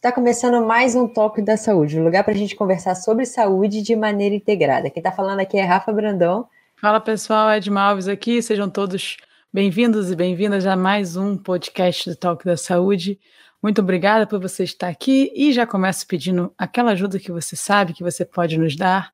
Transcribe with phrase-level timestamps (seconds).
[0.00, 3.82] Está começando mais um Toque da Saúde, um lugar para a gente conversar sobre saúde
[3.82, 4.88] de maneira integrada.
[4.88, 6.48] Quem está falando aqui é Rafa Brandão.
[6.74, 9.18] Fala pessoal, Ed Malves aqui, sejam todos
[9.52, 13.20] bem-vindos e bem-vindas a mais um podcast do Toque da Saúde.
[13.62, 17.92] Muito obrigada por você estar aqui e já começo pedindo aquela ajuda que você sabe
[17.92, 19.12] que você pode nos dar.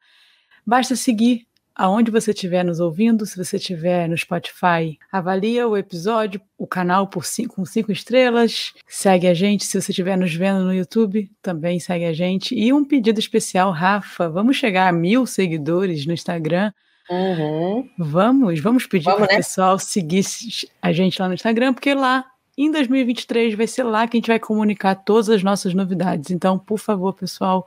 [0.64, 6.40] Basta seguir aonde você estiver nos ouvindo, se você estiver no Spotify, avalia o episódio,
[6.57, 9.66] o canal por cinco, com cinco estrelas, segue a gente.
[9.66, 12.54] Se você estiver nos vendo no YouTube, também segue a gente.
[12.54, 16.72] E um pedido especial, Rafa, vamos chegar a mil seguidores no Instagram.
[17.11, 17.88] Uhum.
[17.99, 19.29] Vamos, vamos pedir para o né?
[19.29, 20.24] pessoal seguir
[20.80, 22.24] a gente lá no Instagram, porque lá
[22.57, 26.30] em 2023 vai ser lá que a gente vai comunicar todas as nossas novidades.
[26.30, 27.66] Então, por favor, pessoal,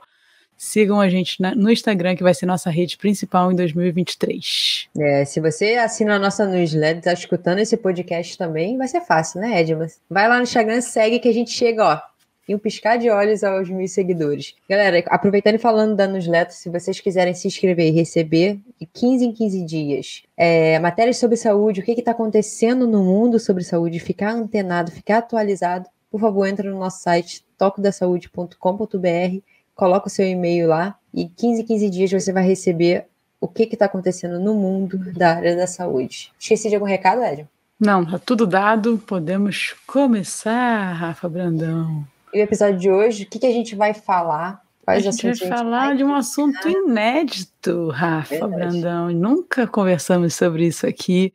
[0.62, 4.90] Sigam a gente na, no Instagram, que vai ser nossa rede principal em 2023.
[4.98, 9.40] É, se você assina a nossa newsletter, está escutando esse podcast também, vai ser fácil,
[9.40, 9.86] né, Edma?
[10.10, 11.98] Vai lá no Instagram, segue que a gente chega, ó,
[12.46, 14.54] em um piscar de olhos aos mil seguidores.
[14.68, 19.24] Galera, aproveitando e falando da newsletter, se vocês quiserem se inscrever e receber de 15
[19.24, 23.98] em 15 dias é, matérias sobre saúde, o que está acontecendo no mundo sobre saúde,
[23.98, 29.40] ficar antenado, ficar atualizado, por favor, entra no nosso site tocodasaude.com.br
[29.80, 33.06] coloca o seu e-mail lá e 15, 15 dias você vai receber
[33.40, 36.30] o que está acontecendo no mundo da área da saúde.
[36.38, 37.46] Esqueci de algum recado, Edson?
[37.80, 39.02] Não, tá tudo dado.
[39.06, 42.04] Podemos começar, Rafa Brandão.
[42.34, 44.60] E o episódio de hoje, o que, que a gente vai falar?
[44.84, 48.80] Quais a gente vai falar vai de um assunto inédito, Rafa Verdade.
[48.80, 49.08] Brandão.
[49.08, 51.32] Nunca conversamos sobre isso aqui.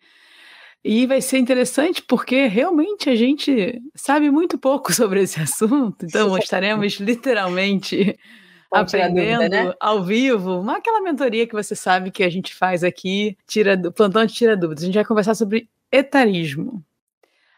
[0.88, 6.38] E vai ser interessante porque realmente a gente sabe muito pouco sobre esse assunto, então
[6.38, 8.16] estaremos literalmente
[8.72, 9.74] aprendendo dúvida, né?
[9.80, 14.24] ao vivo, uma, aquela mentoria que você sabe que a gente faz aqui, tira plantão
[14.28, 14.84] de tira dúvidas.
[14.84, 16.86] A gente vai conversar sobre etarismo,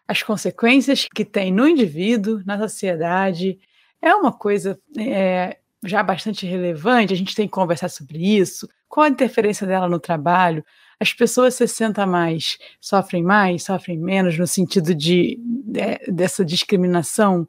[0.08, 3.60] as consequências que tem no indivíduo, na sociedade.
[4.02, 9.06] É uma coisa é, já bastante relevante, a gente tem que conversar sobre isso, qual
[9.06, 10.64] a interferência dela no trabalho,
[11.00, 17.48] as pessoas 60 a mais sofrem mais, sofrem menos, no sentido de, de, dessa discriminação?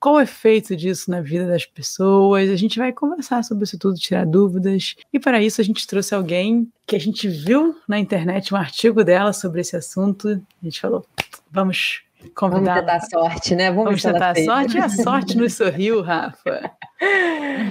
[0.00, 2.50] Qual o efeito disso na vida das pessoas?
[2.50, 4.96] A gente vai conversar sobre isso tudo, tirar dúvidas.
[5.12, 9.02] E para isso a gente trouxe alguém que a gente viu na internet um artigo
[9.02, 10.28] dela sobre esse assunto.
[10.28, 11.06] A gente falou:
[11.50, 12.74] vamos convidar.
[12.74, 13.70] Vamos tentar a sorte, né?
[13.70, 16.70] Vamos, vamos tentar a sorte e a sorte nos sorriu, Rafa.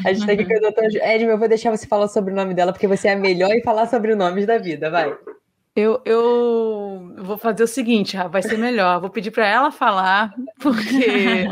[0.06, 2.36] A gente tá aqui com o doutor Edmo, eu vou deixar você falar sobre o
[2.36, 5.16] nome dela, porque você é a melhor em falar sobre nomes da vida, vai.
[5.76, 9.02] Eu, eu vou fazer o seguinte, Rafa, vai ser melhor.
[9.02, 11.48] Vou pedir para ela falar, porque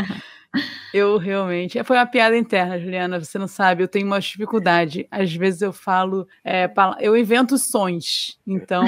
[0.93, 1.83] eu realmente.
[1.83, 5.07] Foi uma piada interna, Juliana, você não sabe, eu tenho uma dificuldade.
[5.09, 6.69] Às vezes eu falo, é,
[6.99, 8.39] eu invento sons.
[8.45, 8.83] Então,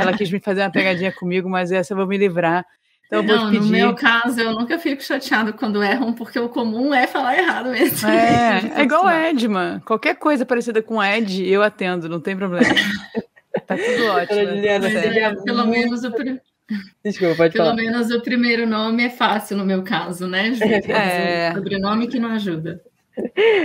[0.00, 2.64] ela quis me fazer uma pegadinha comigo, mas essa eu vou me livrar.
[3.08, 7.06] Então, não, no meu caso, eu nunca fico chateado quando erram, porque o comum é
[7.06, 8.06] falar errado mesmo.
[8.06, 9.80] É, é igual Edman.
[9.80, 12.66] Qualquer coisa parecida com Ed, eu atendo, não tem problema.
[13.66, 14.40] tá tudo ótimo.
[14.40, 16.10] Juliana, é, pelo menos o
[17.02, 17.76] Desculpa, pode Pelo falar.
[17.76, 20.64] menos o primeiro nome é fácil no meu caso, né, Ju?
[20.64, 21.50] É.
[21.52, 22.82] O sobrenome que não ajuda.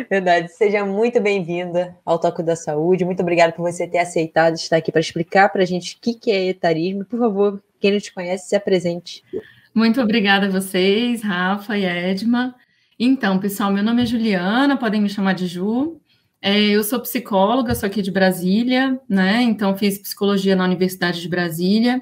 [0.10, 0.52] Verdade.
[0.54, 3.06] Seja muito bem-vinda ao Toque da Saúde.
[3.06, 6.14] Muito obrigada por você ter aceitado estar aqui para explicar para a gente o que,
[6.14, 7.06] que é etarismo.
[7.06, 9.22] Por favor, quem não te conhece, se apresente.
[9.76, 12.56] Muito obrigada a vocês, Rafa e Edma.
[12.98, 16.00] Então, pessoal, meu nome é Juliana, podem me chamar de Ju.
[16.42, 19.42] É, eu sou psicóloga, sou aqui de Brasília, né?
[19.42, 22.02] Então, fiz psicologia na Universidade de Brasília.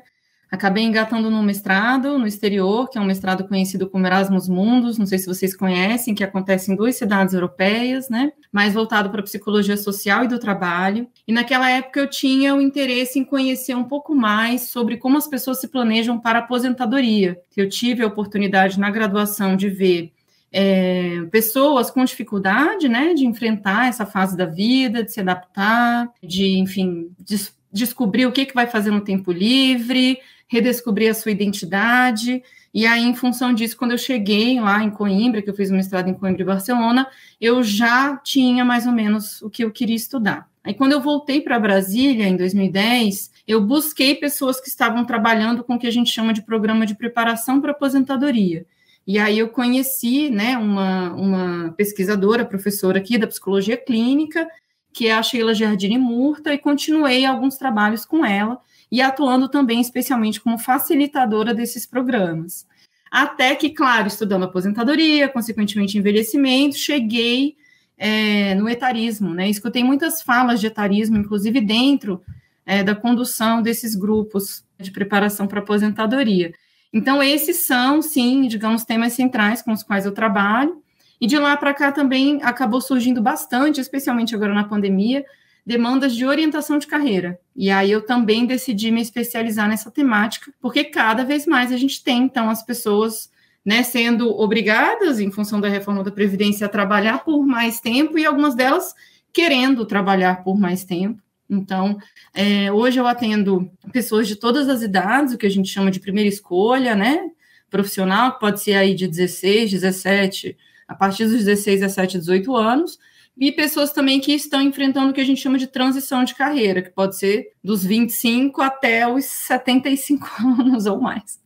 [0.52, 5.06] Acabei engatando no mestrado no exterior, que é um mestrado conhecido como Erasmus Mundus, não
[5.06, 8.34] sei se vocês conhecem, que acontece em duas cidades europeias, né?
[8.52, 11.08] Mais voltado para psicologia social e do trabalho.
[11.26, 15.26] E naquela época eu tinha o interesse em conhecer um pouco mais sobre como as
[15.26, 17.40] pessoas se planejam para a aposentadoria.
[17.56, 20.12] Eu tive a oportunidade na graduação de ver
[20.52, 26.58] é, pessoas com dificuldade, né, de enfrentar essa fase da vida, de se adaptar, de,
[26.58, 30.20] enfim, des descobrir o que, que vai fazer no tempo livre,
[30.52, 32.44] redescobrir a sua identidade.
[32.74, 35.76] E aí, em função disso, quando eu cheguei lá em Coimbra, que eu fiz um
[35.78, 37.08] mestrado em Coimbra e Barcelona,
[37.40, 40.50] eu já tinha mais ou menos o que eu queria estudar.
[40.62, 45.76] Aí, quando eu voltei para Brasília, em 2010, eu busquei pessoas que estavam trabalhando com
[45.76, 48.66] o que a gente chama de programa de preparação para aposentadoria.
[49.08, 54.48] E aí eu conheci né, uma, uma pesquisadora, professora aqui da psicologia clínica,
[54.94, 58.60] que é a Sheila Giardini Murta, e continuei alguns trabalhos com ela,
[58.92, 62.68] e atuando também especialmente como facilitadora desses programas.
[63.10, 67.56] Até que, claro, estudando aposentadoria, consequentemente envelhecimento, cheguei
[67.98, 69.50] é, no etarismo, né?
[69.50, 72.22] Escutei muitas falas de etarismo, inclusive dentro
[72.66, 76.54] é, da condução desses grupos de preparação para aposentadoria.
[76.94, 80.82] Então, esses são, sim, digamos, temas centrais com os quais eu trabalho.
[81.20, 85.24] E de lá para cá também acabou surgindo bastante, especialmente agora na pandemia,
[85.66, 87.40] demandas de orientação de carreira.
[87.56, 92.04] E aí eu também decidi me especializar nessa temática, porque cada vez mais a gente
[92.04, 93.30] tem, então, as pessoas
[93.64, 98.26] né, sendo obrigadas, em função da reforma da Previdência, a trabalhar por mais tempo, e
[98.26, 98.96] algumas delas
[99.32, 101.22] querendo trabalhar por mais tempo.
[101.50, 101.98] Então,
[102.34, 106.00] é, hoje eu atendo pessoas de todas as idades, o que a gente chama de
[106.00, 107.30] primeira escolha, né?
[107.70, 112.98] Profissional, que pode ser aí de 16, 17, a partir dos 16, 17, 18 anos,
[113.38, 116.82] e pessoas também que estão enfrentando o que a gente chama de transição de carreira,
[116.82, 120.28] que pode ser dos 25 até os 75
[120.60, 121.40] anos ou mais.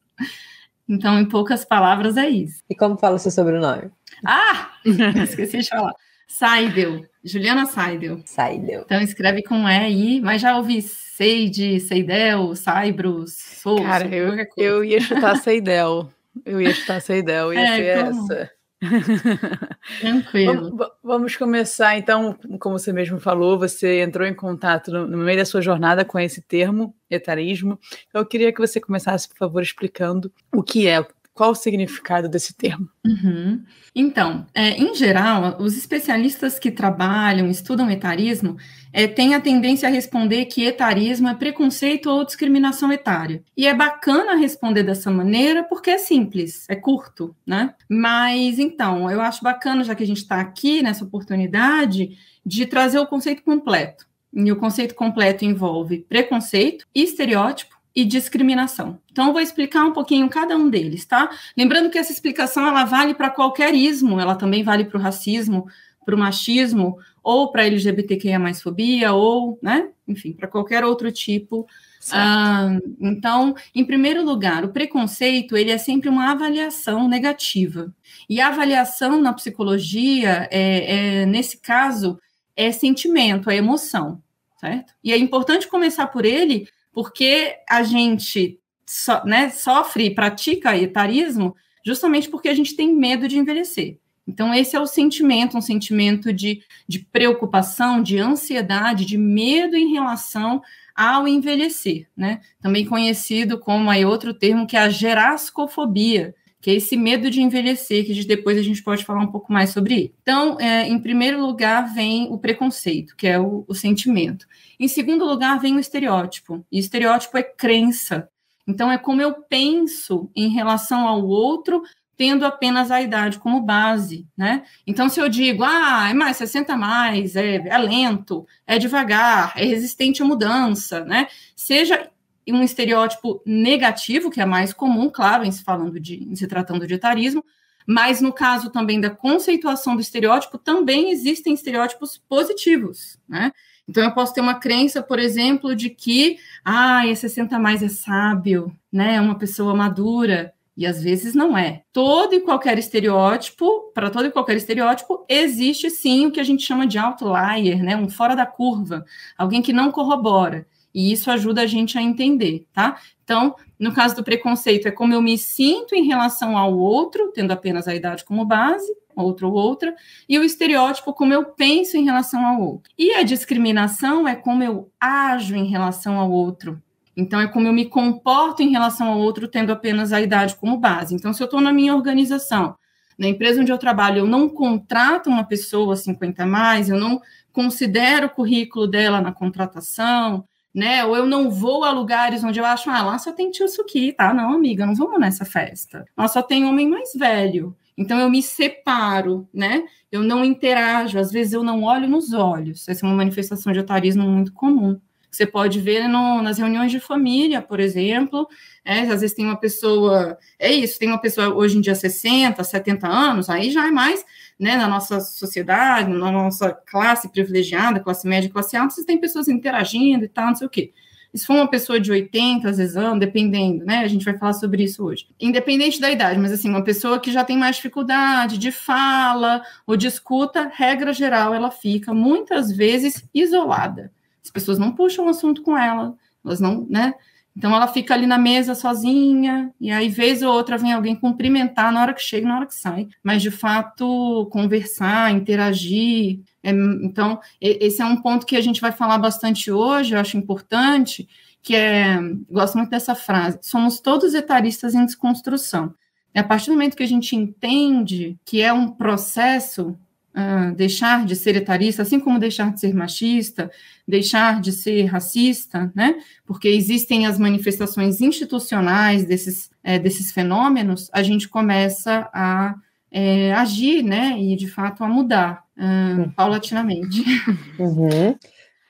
[0.87, 2.63] Então, em poucas palavras, é isso.
[2.69, 3.89] E como fala o seu sobrenome?
[4.25, 4.71] Ah!
[5.23, 5.93] Esqueci de falar.
[6.27, 7.05] Seidel.
[7.23, 8.21] Juliana Seidel.
[8.25, 8.83] Seidel.
[8.85, 13.83] Então, escreve com E, mas já ouvi Seide, Seidel, Saibros, Souza.
[13.83, 16.11] Cara, eu, eu ia chutar Seidel.
[16.45, 18.33] Eu ia chutar Seidel, ia é, ser como...
[18.33, 18.51] essa.
[19.99, 20.69] Tranquilo.
[20.69, 25.37] Vamos, vamos, começar, então, como você mesmo falou, você entrou em contato no, no, meio
[25.37, 27.79] da sua jornada com esse termo, etarismo.
[28.13, 31.05] Eu queria que você começasse, por favor, explicando o que é,
[31.35, 32.87] qual o significado desse termo?
[33.05, 33.61] Uhum.
[33.93, 38.55] Então, é, em geral, os especialistas que trabalham, estudam etarismo,
[38.97, 43.43] é, têm a tendência a responder que etarismo é preconceito ou discriminação etária.
[43.57, 47.73] E é bacana responder dessa maneira porque é simples, é curto, né?
[47.89, 52.97] Mas, então, eu acho bacana, já que a gente está aqui nessa oportunidade, de trazer
[52.97, 54.07] o conceito completo.
[54.33, 58.99] E o conceito completo envolve preconceito, estereótipo, e discriminação.
[59.09, 61.29] Então, eu vou explicar um pouquinho cada um deles, tá?
[61.57, 65.65] Lembrando que essa explicação ela vale para qualquer ismo, ela também vale para o racismo,
[66.05, 71.65] para o machismo, ou para LGBTQIA mais fobia, ou, né, enfim, para qualquer outro tipo.
[72.11, 77.91] Ah, então, em primeiro lugar, o preconceito ele é sempre uma avaliação negativa.
[78.29, 82.19] E a avaliação na psicologia, é, é nesse caso,
[82.55, 84.21] é sentimento, é emoção,
[84.59, 84.93] certo?
[85.03, 91.55] E é importante começar por ele, porque a gente so, né, sofre e pratica etarismo
[91.85, 93.99] justamente porque a gente tem medo de envelhecer.
[94.27, 99.91] Então, esse é o sentimento, um sentimento de, de preocupação, de ansiedade, de medo em
[99.91, 100.61] relação
[100.95, 102.39] ao envelhecer, né?
[102.61, 106.33] Também conhecido como aí outro termo que é a gerascofobia,
[106.65, 109.69] que é esse medo de envelhecer, que depois a gente pode falar um pouco mais
[109.69, 110.15] sobre ele.
[110.23, 114.47] Então, é, em primeiro lugar, vem o preconceito, que é o, o sentimento.
[114.79, 116.65] Em segundo lugar, vem o estereótipo.
[116.71, 118.27] E estereótipo é crença.
[118.67, 121.83] Então, é como eu penso em relação ao outro,
[122.17, 124.63] tendo apenas a idade como base, né?
[124.85, 129.65] Então, se eu digo, ah, é mais 60 mais, é, é lento, é devagar, é
[129.65, 131.27] resistente à mudança, né?
[131.55, 132.09] Seja
[132.47, 136.85] um estereótipo negativo, que é mais comum, claro, em se falando de, em se tratando
[136.87, 137.43] de etarismo,
[137.87, 143.51] mas no caso também da conceituação do estereótipo, também existem estereótipos positivos, né?
[143.87, 147.87] Então, eu posso ter uma crença, por exemplo, de que, ah, esse 60 mais é
[147.87, 149.15] sábio, né?
[149.15, 150.54] É uma pessoa madura.
[150.77, 151.83] E às vezes não é.
[151.93, 156.63] Todo e qualquer estereótipo, para todo e qualquer estereótipo, existe sim o que a gente
[156.63, 157.95] chama de outlier, né?
[157.95, 159.05] Um fora da curva,
[159.37, 160.67] alguém que não corrobora.
[160.93, 162.97] E isso ajuda a gente a entender, tá?
[163.23, 167.51] Então, no caso do preconceito, é como eu me sinto em relação ao outro, tendo
[167.51, 169.93] apenas a idade como base, outro ou outra,
[170.27, 172.91] e o estereótipo, como eu penso em relação ao outro.
[172.97, 176.81] E a discriminação é como eu ajo em relação ao outro.
[177.15, 180.77] Então, é como eu me comporto em relação ao outro, tendo apenas a idade como
[180.77, 181.15] base.
[181.15, 182.75] Então, se eu estou na minha organização,
[183.17, 187.21] na empresa onde eu trabalho, eu não contrato uma pessoa 50 a mais, eu não
[187.53, 190.43] considero o currículo dela na contratação,
[190.73, 191.05] né?
[191.05, 194.11] Ou eu não vou a lugares onde eu acho, ah, lá só tem tio Suki,
[194.11, 194.33] tá?
[194.33, 196.03] Não, amiga, não vamos nessa festa.
[196.17, 197.73] Lá só tem homem mais velho.
[197.97, 199.85] Então eu me separo, né?
[200.11, 202.87] Eu não interajo, às vezes eu não olho nos olhos.
[202.89, 204.99] Essa é uma manifestação de otarismo muito comum.
[205.35, 208.47] Você pode ver no, nas reuniões de família, por exemplo,
[208.83, 212.63] é, às vezes tem uma pessoa, é isso, tem uma pessoa hoje em dia 60,
[212.63, 214.23] 70 anos, aí já é mais,
[214.59, 219.47] né, na nossa sociedade, na nossa classe privilegiada, classe média, classe alta, você tem pessoas
[219.47, 220.93] interagindo e tal, não sei o quê.
[221.33, 223.97] Se for uma pessoa de 80, às vezes, anos, dependendo, né?
[223.97, 225.27] A gente vai falar sobre isso hoje.
[225.37, 229.97] Independente da idade, mas assim, uma pessoa que já tem mais dificuldade de fala ou
[229.97, 234.13] de escuta, regra geral, ela fica muitas vezes isolada.
[234.45, 237.15] As pessoas não puxam o assunto com ela, elas não, né?
[237.57, 241.91] Então ela fica ali na mesa sozinha, e aí, vez ou outra, vem alguém cumprimentar
[241.91, 243.07] na hora que chega na hora que sai.
[243.23, 246.41] Mas de fato, conversar, interagir.
[246.61, 250.37] É, então, esse é um ponto que a gente vai falar bastante hoje, eu acho
[250.37, 251.27] importante,
[251.61, 252.19] que é.
[252.49, 255.93] Gosto muito dessa frase: somos todos etaristas em desconstrução.
[256.35, 259.97] a partir do momento que a gente entende que é um processo
[260.35, 263.71] uh, deixar de ser etarista, assim como deixar de ser machista,
[264.07, 266.15] deixar de ser racista, né?
[266.45, 272.75] Porque existem as manifestações institucionais desses, é, desses fenômenos, a gente começa a
[273.11, 274.35] é, agir, né?
[274.37, 277.23] E de fato a mudar uh, paulatinamente.
[277.77, 278.35] Uhum.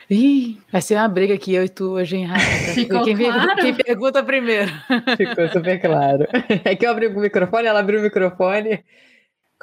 [0.10, 2.46] Ih, vai ser uma briga aqui, eu e tu hoje, hein, Rafa?
[2.74, 3.56] Ficou quem, claro?
[3.56, 4.72] quem pergunta primeiro.
[5.18, 6.28] Ficou super claro.
[6.64, 8.84] É que eu abri o microfone, ela abriu o microfone.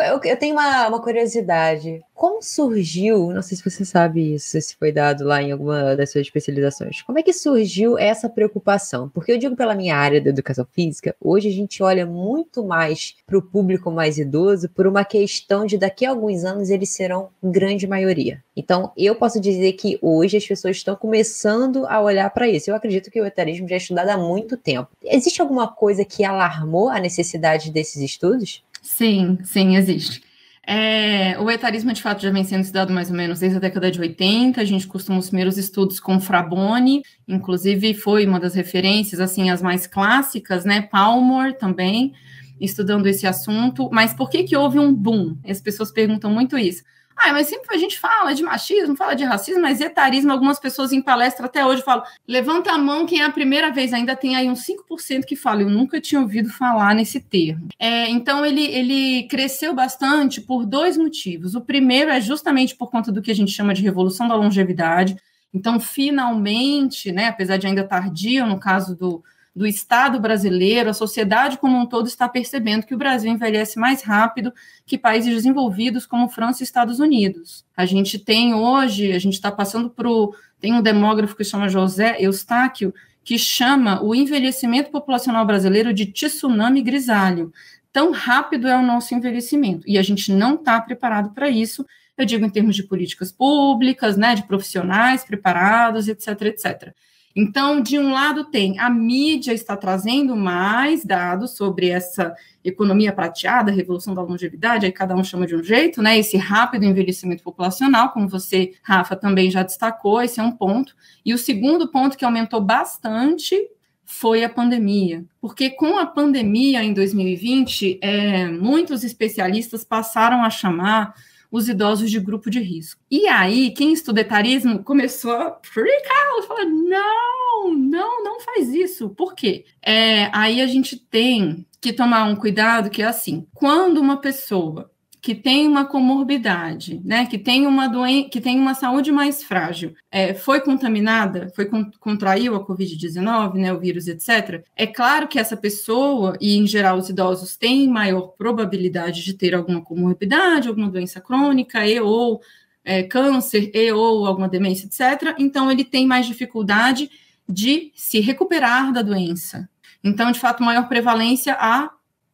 [0.08, 2.00] Eu, eu tenho uma, uma, curiosidade.
[2.14, 6.12] Como surgiu, não sei se você sabe isso, se foi dado lá em alguma das
[6.12, 9.08] suas especializações, como é que surgiu essa preocupação?
[9.08, 13.16] Porque eu digo pela minha área da educação física, hoje a gente olha muito mais
[13.26, 17.30] para o público mais idoso por uma questão de daqui a alguns anos eles serão
[17.42, 18.42] grande maioria.
[18.56, 22.70] Então, eu posso dizer que hoje as pessoas estão começando a olhar para isso.
[22.70, 24.90] Eu acredito que o etarismo já é estudado há muito tempo.
[25.02, 28.62] Existe alguma coisa que alarmou a necessidade desses estudos?
[28.82, 30.22] Sim, sim, existe.
[30.66, 33.90] É, o etarismo, de fato, já vem sendo estudado mais ou menos desde a década
[33.90, 34.60] de 80.
[34.60, 39.62] A gente costuma os primeiros estudos com Fraboni, inclusive foi uma das referências, assim, as
[39.62, 40.82] mais clássicas, né?
[40.82, 42.12] Palmore também,
[42.60, 43.88] estudando esse assunto.
[43.92, 45.36] Mas por que que houve um boom?
[45.48, 46.82] As pessoas perguntam muito isso.
[47.16, 50.92] Ah, mas sempre a gente fala de machismo, fala de racismo, mas etarismo, algumas pessoas
[50.92, 54.36] em palestra até hoje falam, levanta a mão quem é a primeira vez, ainda tem
[54.36, 57.68] aí uns 5% que fala, eu nunca tinha ouvido falar nesse termo.
[57.78, 61.54] É, então, ele, ele cresceu bastante por dois motivos.
[61.54, 65.16] O primeiro é justamente por conta do que a gente chama de revolução da longevidade.
[65.52, 69.22] Então, finalmente, né, apesar de ainda tardio, no caso do,
[69.54, 74.02] do Estado brasileiro, a sociedade como um todo está percebendo que o Brasil envelhece mais
[74.02, 74.52] rápido
[74.86, 77.64] que países desenvolvidos como França e Estados Unidos.
[77.76, 80.36] A gente tem hoje, a gente está passando por.
[80.58, 82.94] Tem um demógrafo que chama José Eustáquio,
[83.24, 87.52] que chama o envelhecimento populacional brasileiro de tsunami grisalho.
[87.92, 89.82] Tão rápido é o nosso envelhecimento.
[89.86, 91.84] E a gente não está preparado para isso.
[92.16, 96.94] Eu digo em termos de políticas públicas, né, de profissionais preparados, etc, etc.
[97.34, 102.34] Então, de um lado, tem a mídia está trazendo mais dados sobre essa
[102.64, 106.18] economia prateada, revolução da longevidade, aí cada um chama de um jeito, né?
[106.18, 110.94] Esse rápido envelhecimento populacional, como você, Rafa, também já destacou, esse é um ponto.
[111.24, 113.56] E o segundo ponto que aumentou bastante
[114.04, 121.14] foi a pandemia, porque com a pandemia em 2020, é, muitos especialistas passaram a chamar
[121.52, 123.00] os idosos de grupo de risco.
[123.10, 129.10] E aí, quem estuda etarismo começou a freak out, falar, não, não, não faz isso.
[129.10, 129.66] Por quê?
[129.82, 134.90] É, aí a gente tem que tomar um cuidado que é assim, quando uma pessoa
[135.22, 139.94] que tem uma comorbidade, né, que tem uma doença, que tem uma saúde mais frágil,
[140.10, 144.64] é, foi contaminada, foi contraiu a Covid-19, né, o vírus, etc.
[144.76, 149.54] É claro que essa pessoa e em geral os idosos têm maior probabilidade de ter
[149.54, 152.40] alguma comorbidade, alguma doença crônica e ou
[152.84, 155.36] é, câncer e ou alguma demência, etc.
[155.38, 157.08] Então ele tem mais dificuldade
[157.48, 159.68] de se recuperar da doença.
[160.02, 161.90] Então, de fato, maior prevalência a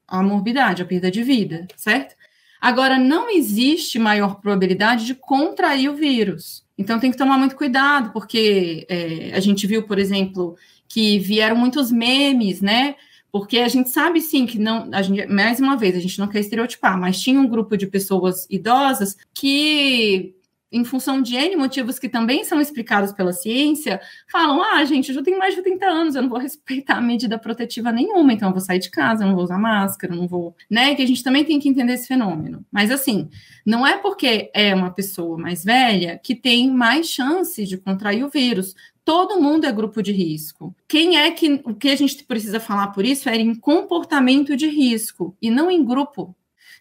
[0.08, 2.16] a morbidade, a perda de vida, certo?
[2.60, 6.64] Agora, não existe maior probabilidade de contrair o vírus.
[6.76, 10.56] Então, tem que tomar muito cuidado, porque é, a gente viu, por exemplo,
[10.88, 12.94] que vieram muitos memes, né?
[13.30, 16.40] Porque a gente sabe sim que não, gente, mais uma vez, a gente não quer
[16.40, 20.34] estereotipar, mas tinha um grupo de pessoas idosas que
[20.70, 25.14] em função de N motivos que também são explicados pela ciência, falam: ah, gente, eu
[25.14, 28.52] já tenho mais de 30 anos, eu não vou respeitar medida protetiva nenhuma, então eu
[28.52, 30.54] vou sair de casa, eu não vou usar máscara, não vou.
[30.70, 30.94] Né?
[30.94, 32.64] Que a gente também tem que entender esse fenômeno.
[32.70, 33.28] Mas assim,
[33.64, 38.28] não é porque é uma pessoa mais velha que tem mais chances de contrair o
[38.28, 38.74] vírus.
[39.04, 40.74] Todo mundo é grupo de risco.
[40.86, 44.68] Quem é que o que a gente precisa falar por isso é em comportamento de
[44.68, 46.36] risco e não em grupo.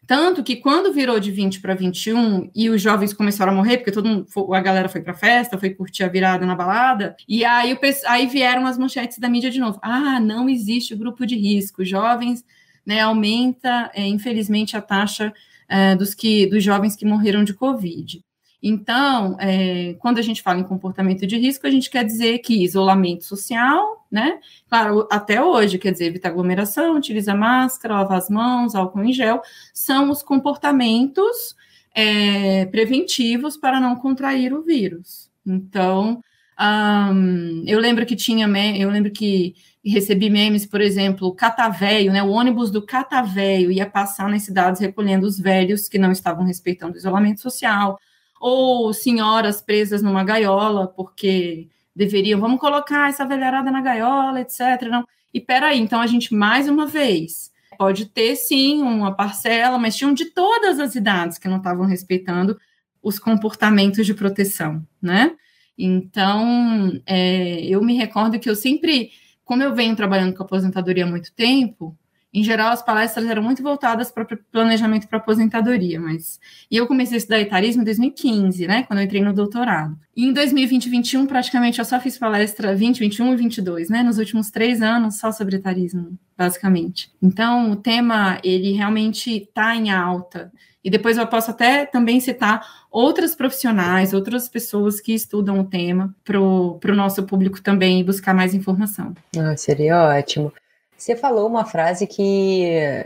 [0.07, 3.91] Tanto que quando virou de 20 para 21 e os jovens começaram a morrer, porque
[3.91, 7.77] todo mundo, a galera foi para festa, foi curtir a virada na balada, e aí,
[8.07, 9.79] aí vieram as manchetes da mídia de novo.
[9.81, 11.83] Ah, não existe grupo de risco.
[11.83, 12.45] Jovens,
[12.85, 15.33] né, aumenta, é, infelizmente, a taxa
[15.67, 18.23] é, dos, que, dos jovens que morreram de Covid.
[18.61, 22.63] Então, é, quando a gente fala em comportamento de risco, a gente quer dizer que
[22.63, 24.39] isolamento social, né?
[24.67, 29.41] Claro, até hoje, quer dizer, evitar aglomeração, utilizar máscara, lavar as mãos, álcool em gel,
[29.73, 31.55] são os comportamentos
[31.93, 35.29] é, preventivos para não contrair o vírus.
[35.45, 36.21] Então,
[36.59, 42.23] um, eu lembro que tinha, eu lembro que recebi memes, por exemplo, catavéio, né?
[42.23, 46.95] O ônibus do catavéio ia passar nas cidades recolhendo os velhos que não estavam respeitando
[46.95, 47.99] o isolamento social
[48.39, 54.83] ou senhoras presas numa gaiola, porque deveriam, vamos colocar essa velharada na gaiola, etc.
[54.89, 55.05] Não.
[55.33, 60.13] E peraí, então a gente, mais uma vez, Pode ter, sim, uma parcela, mas tinham
[60.13, 62.59] de todas as idades que não estavam respeitando
[63.03, 65.35] os comportamentos de proteção, né?
[65.77, 69.11] Então, é, eu me recordo que eu sempre,
[69.45, 71.95] como eu venho trabalhando com aposentadoria há muito tempo,
[72.37, 76.39] em geral, as palestras eram muito voltadas para planejamento para aposentadoria, mas.
[76.69, 78.83] E eu comecei a estudar etarismo em 2015, né?
[78.83, 79.97] Quando eu entrei no doutorado.
[80.15, 84.03] E em 2020 e 2021, praticamente, eu só fiz palestra 20, 21 e 22, né?
[84.03, 87.11] Nos últimos três anos, só sobre etarismo, basicamente.
[87.19, 90.51] Então, o tema, ele realmente está em alta.
[90.83, 96.15] E depois eu posso até também citar outras profissionais, outras pessoas que estudam o tema
[96.23, 99.15] para o nosso público também buscar mais informação.
[99.35, 100.53] Ah, seria ótimo.
[100.97, 103.03] Você falou uma frase que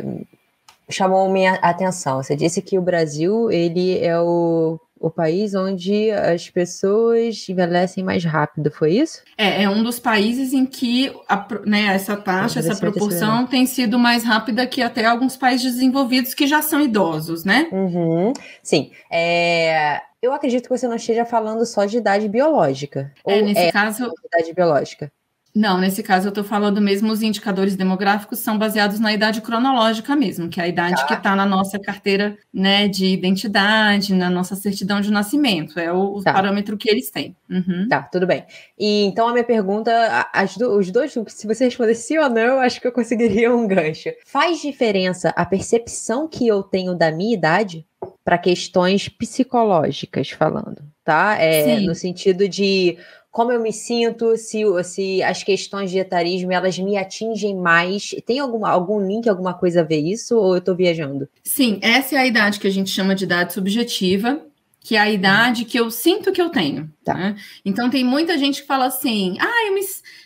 [0.89, 2.21] chamou minha atenção.
[2.21, 8.23] Você disse que o Brasil ele é o, o país onde as pessoas envelhecem mais
[8.23, 9.21] rápido, foi isso?
[9.37, 13.97] É, é um dos países em que a, né, essa taxa, essa proporção tem sido
[13.97, 17.67] mais rápida que até alguns países desenvolvidos que já são idosos, né?
[17.71, 18.33] Uhum.
[18.61, 18.91] Sim.
[19.11, 23.11] É, eu acredito que você não esteja falando só de idade biológica.
[23.25, 24.11] É, nesse é caso.
[24.25, 25.11] Idade biológica.
[25.53, 30.15] Não, nesse caso eu estou falando mesmo, os indicadores demográficos são baseados na idade cronológica
[30.15, 31.05] mesmo, que é a idade tá.
[31.05, 35.79] que está na nossa carteira né, de identidade, na nossa certidão de nascimento.
[35.79, 36.33] É o, tá.
[36.33, 37.35] parâmetro que eles têm.
[37.49, 37.87] Uhum.
[37.89, 38.45] Tá, tudo bem.
[38.79, 39.91] E então a minha pergunta,
[40.33, 43.53] as do, os dois, se você responder sim ou não, eu acho que eu conseguiria
[43.53, 44.09] um gancho.
[44.25, 47.85] Faz diferença a percepção que eu tenho da minha idade
[48.23, 51.37] para questões psicológicas falando, tá?
[51.39, 52.97] É, no sentido de
[53.31, 58.13] como eu me sinto, se, se as questões de etarismo elas me atingem mais.
[58.25, 61.29] Tem alguma, algum link, alguma coisa a ver isso, ou eu estou viajando?
[61.41, 64.41] Sim, essa é a idade que a gente chama de idade subjetiva,
[64.81, 66.91] que é a idade que eu sinto que eu tenho.
[67.05, 67.13] Tá.
[67.13, 67.35] Né?
[67.63, 69.81] Então tem muita gente que fala assim, ah, eu me.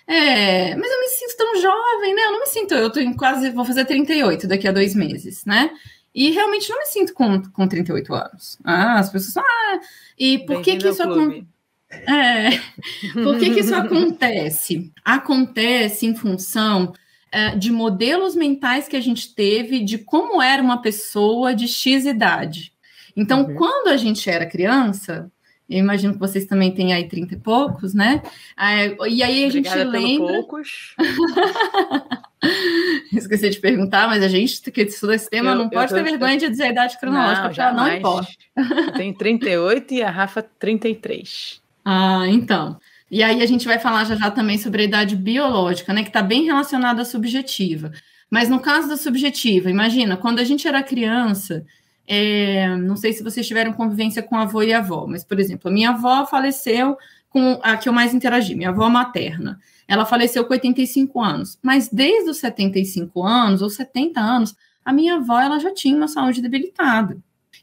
[0.08, 2.22] É, mas eu me sinto tão jovem, né?
[2.26, 5.70] Eu não me sinto, eu em quase, vou fazer 38 daqui a dois meses, né?
[6.14, 8.58] E realmente não me sinto com, com 38 anos.
[8.64, 9.80] Ah, as pessoas, ah,
[10.18, 11.46] e por que que isso acontece?
[11.92, 12.50] É.
[13.14, 14.92] Por que, que isso acontece?
[15.04, 16.94] Acontece em função
[17.32, 22.06] é, de modelos mentais que a gente teve de como era uma pessoa de X
[22.06, 22.74] idade.
[23.16, 23.56] Então, uhum.
[23.56, 25.32] quando a gente era criança,
[25.70, 28.22] eu imagino que vocês também têm aí 30 e poucos, né?
[28.60, 30.34] É, e aí a gente lembra.
[30.34, 30.96] poucos.
[33.12, 36.38] Esqueci de perguntar, mas a gente que estuda esse tema eu, não pode ter vergonha
[36.38, 38.32] de dizer a idade cronológica, não, já não importa.
[38.56, 41.65] Eu tenho 38 e a Rafa 33.
[41.86, 42.80] Ah, então.
[43.12, 46.02] E aí a gente vai falar já já também sobre a idade biológica, né?
[46.02, 47.92] Que está bem relacionada à subjetiva.
[48.30, 51.64] Mas no caso da subjetiva, imagina, quando a gente era criança,
[52.08, 55.74] é, não sei se vocês tiveram convivência com avô e avó, mas, por exemplo, a
[55.74, 56.98] minha avó faleceu
[57.30, 59.60] com a que eu mais interagi, minha avó materna.
[59.88, 65.16] Ela faleceu com 85 anos, mas desde os 75 anos ou 70 anos, a minha
[65.16, 67.18] avó ela já tinha uma saúde debilitada.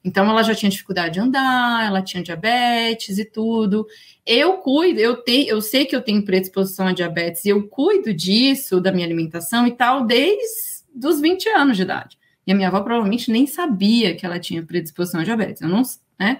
[0.04, 3.86] Então, ela já tinha dificuldade de andar, ela tinha diabetes e tudo.
[4.26, 8.12] Eu cuido, eu, tenho, eu sei que eu tenho predisposição a diabetes e eu cuido
[8.12, 12.18] disso, da minha alimentação e tal, desde os 20 anos de idade.
[12.46, 15.82] E a minha avó provavelmente nem sabia que ela tinha predisposição a diabetes, eu não,
[16.18, 16.38] né?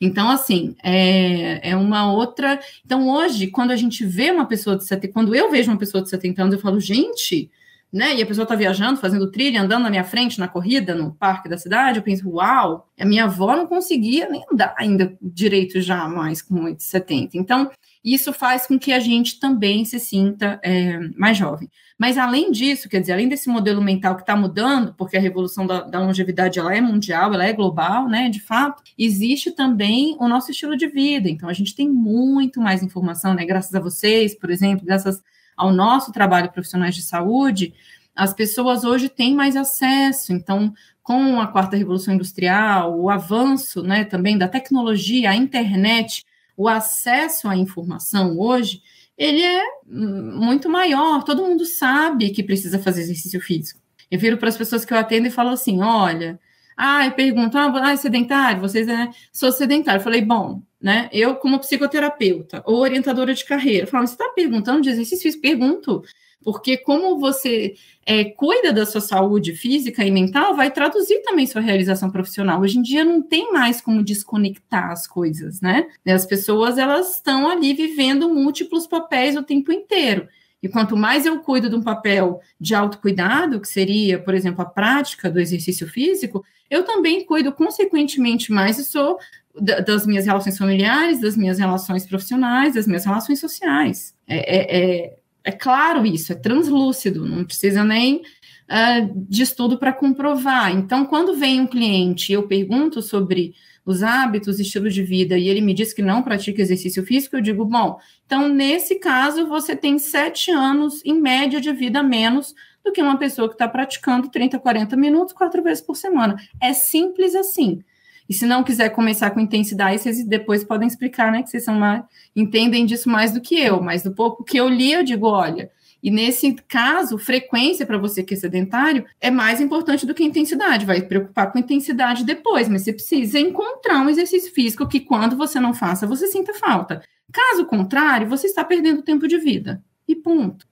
[0.00, 2.60] Então, assim, é, é uma outra.
[2.84, 6.02] Então, hoje, quando a gente vê uma pessoa de 70, quando eu vejo uma pessoa
[6.02, 7.50] de 70 anos, eu falo, gente,
[7.94, 8.16] né?
[8.16, 11.48] E a pessoa está viajando, fazendo trilha, andando na minha frente na corrida, no parque
[11.48, 16.08] da cidade, eu penso, uau, a minha avó não conseguia nem andar ainda direito já
[16.08, 17.30] mais com 8,70.
[17.34, 17.70] Então,
[18.04, 21.70] isso faz com que a gente também se sinta é, mais jovem.
[21.96, 25.64] Mas além disso, quer dizer, além desse modelo mental que está mudando, porque a revolução
[25.64, 28.28] da, da, longevidade ela é mundial, ela é global, né?
[28.28, 31.30] De fato, existe também o nosso estilo de vida.
[31.30, 33.44] Então a gente tem muito mais informação, né?
[33.46, 35.22] Graças a vocês, por exemplo, graças
[35.56, 37.74] ao nosso trabalho profissionais de saúde,
[38.14, 40.32] as pessoas hoje têm mais acesso.
[40.32, 46.24] Então, com a quarta revolução industrial, o avanço, né, também da tecnologia, a internet,
[46.56, 48.80] o acesso à informação hoje,
[49.16, 51.22] ele é muito maior.
[51.22, 53.80] Todo mundo sabe que precisa fazer exercício físico.
[54.10, 56.38] Eu viro para as pessoas que eu atendo e falo assim: olha,
[56.76, 58.60] ah, eu pergunto, ah, é sedentário?
[58.60, 60.00] Vocês é, sou sedentário.
[60.00, 61.08] Falei, bom, né?
[61.12, 65.40] Eu, como psicoterapeuta ou orientadora de carreira, falo, você está perguntando de exercício?
[65.40, 66.02] Pergunto,
[66.44, 71.62] porque como você é, cuida da sua saúde física e mental, vai traduzir também sua
[71.62, 72.60] realização profissional.
[72.60, 75.86] Hoje em dia não tem mais como desconectar as coisas, né?
[76.06, 80.28] As pessoas elas estão ali vivendo múltiplos papéis o tempo inteiro.
[80.64, 84.64] E quanto mais eu cuido de um papel de autocuidado, que seria, por exemplo, a
[84.64, 89.18] prática do exercício físico, eu também cuido consequentemente mais e sou
[89.60, 94.14] das minhas relações familiares, das minhas relações profissionais, das minhas relações sociais.
[94.26, 99.92] É, é, é, é claro isso, é translúcido, não precisa nem uh, de estudo para
[99.92, 100.74] comprovar.
[100.74, 105.48] Então, quando vem um cliente e eu pergunto sobre os hábitos, estilo de vida, e
[105.48, 109.76] ele me diz que não pratica exercício físico, eu digo, bom, então nesse caso você
[109.76, 114.28] tem sete anos em média de vida menos do que uma pessoa que está praticando
[114.28, 116.36] 30, 40 minutos quatro vezes por semana.
[116.60, 117.82] É simples assim.
[118.28, 121.42] E se não quiser começar com intensidade, vocês depois podem explicar, né?
[121.42, 122.02] Que vocês mais,
[122.34, 125.70] entendem disso mais do que eu, mas do pouco que eu li, eu digo, olha,
[126.04, 130.84] e nesse caso, frequência para você que é sedentário é mais importante do que intensidade.
[130.84, 135.58] Vai preocupar com intensidade depois, mas você precisa encontrar um exercício físico que, quando você
[135.58, 137.02] não faça, você sinta falta.
[137.32, 139.82] Caso contrário, você está perdendo tempo de vida.
[140.06, 140.68] E ponto.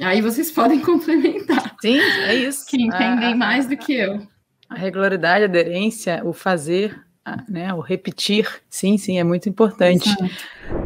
[0.00, 1.74] Aí vocês podem complementar.
[1.80, 2.64] Sim, é isso.
[2.64, 4.22] Que entendem mais do que eu.
[4.68, 7.04] A regularidade, a aderência, o fazer,
[7.48, 10.08] né, o repetir, sim, sim, é muito importante.
[10.08, 10.77] Exato.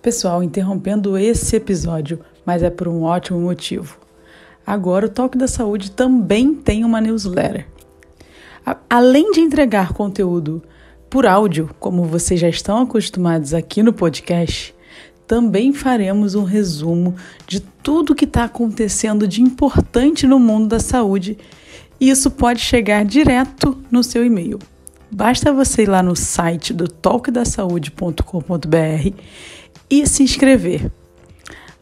[0.00, 3.98] Pessoal, interrompendo esse episódio, mas é por um ótimo motivo.
[4.64, 7.66] Agora o Toque da Saúde também tem uma newsletter.
[8.88, 10.62] além de entregar conteúdo
[11.10, 14.74] por áudio, como vocês já estão acostumados aqui no podcast,
[15.26, 21.36] também faremos um resumo de tudo que está acontecendo de importante no mundo da saúde
[21.98, 24.58] e isso pode chegar direto no seu e-mail.
[25.10, 29.57] Basta você ir lá no site do toquedasaude.com.br
[29.90, 30.90] e se inscrever.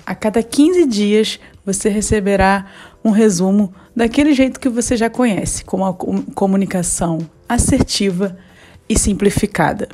[0.05, 2.67] A cada 15 dias você receberá
[3.05, 8.37] um resumo daquele jeito que você já conhece, com uma comunicação assertiva
[8.89, 9.89] e simplificada.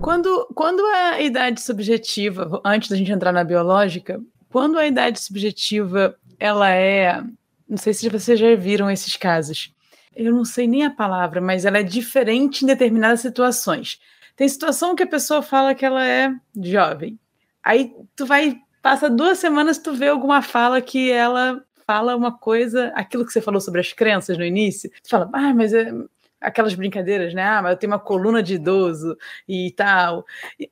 [0.00, 6.14] Quando, quando a idade subjetiva, antes da gente entrar na biológica, quando a idade subjetiva
[6.38, 7.22] ela é,
[7.68, 9.72] não sei se vocês já viram esses casos,
[10.14, 14.00] eu não sei nem a palavra, mas ela é diferente em determinadas situações.
[14.40, 17.20] Tem situação que a pessoa fala que ela é jovem.
[17.62, 22.90] Aí tu vai, passa duas semanas, tu vê alguma fala que ela fala uma coisa,
[22.94, 25.92] aquilo que você falou sobre as crenças no início, tu fala, ah, mas é
[26.40, 27.44] aquelas brincadeiras, né?
[27.44, 29.14] Ah, mas eu tenho uma coluna de idoso
[29.46, 30.24] e tal.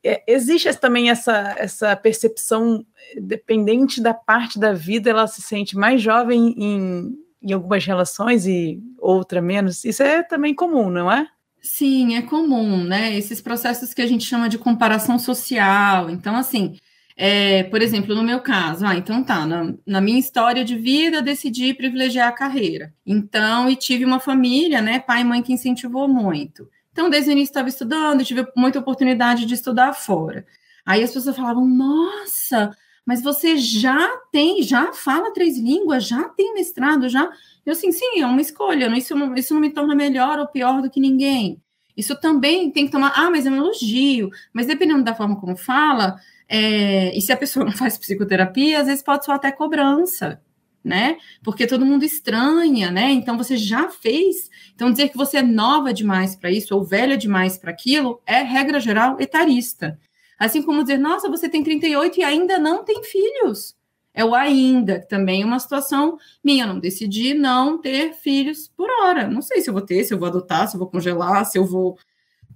[0.02, 2.86] É, existe também essa, essa percepção,
[3.20, 8.82] dependente da parte da vida, ela se sente mais jovem em, em algumas relações e
[8.96, 9.84] outra menos.
[9.84, 11.28] Isso é também comum, não é?
[11.60, 13.16] Sim, é comum, né?
[13.16, 16.08] Esses processos que a gente chama de comparação social.
[16.08, 16.78] Então, assim,
[17.16, 21.20] é, por exemplo, no meu caso, ah, então tá, na, na, minha história de vida,
[21.20, 22.94] decidi privilegiar a carreira.
[23.04, 26.68] Então, e tive uma família, né, pai e mãe que incentivou muito.
[26.92, 30.46] Então, desde o início estava estudando, tive muita oportunidade de estudar fora.
[30.86, 32.70] Aí as pessoas falavam, nossa,
[33.08, 37.26] mas você já tem, já fala três línguas, já tem mestrado, já.
[37.64, 40.82] Eu assim, sim, é uma escolha, isso não, isso não me torna melhor ou pior
[40.82, 41.58] do que ninguém.
[41.96, 45.56] Isso também tem que tomar, ah, mas é um elogio, mas dependendo da forma como
[45.56, 50.42] fala, é, e se a pessoa não faz psicoterapia, às vezes pode ser até cobrança,
[50.84, 51.16] né?
[51.42, 53.10] Porque todo mundo estranha, né?
[53.10, 54.50] Então você já fez.
[54.74, 58.42] Então dizer que você é nova demais para isso ou velha demais para aquilo é
[58.42, 59.98] regra geral etarista.
[60.38, 63.76] Assim como dizer, nossa, você tem 38 e ainda não tem filhos
[64.18, 66.64] é o ainda, também é uma situação minha.
[66.64, 69.28] Eu não decidi não ter filhos por hora.
[69.28, 71.56] Não sei se eu vou ter, se eu vou adotar, se eu vou congelar, se
[71.56, 71.96] eu vou.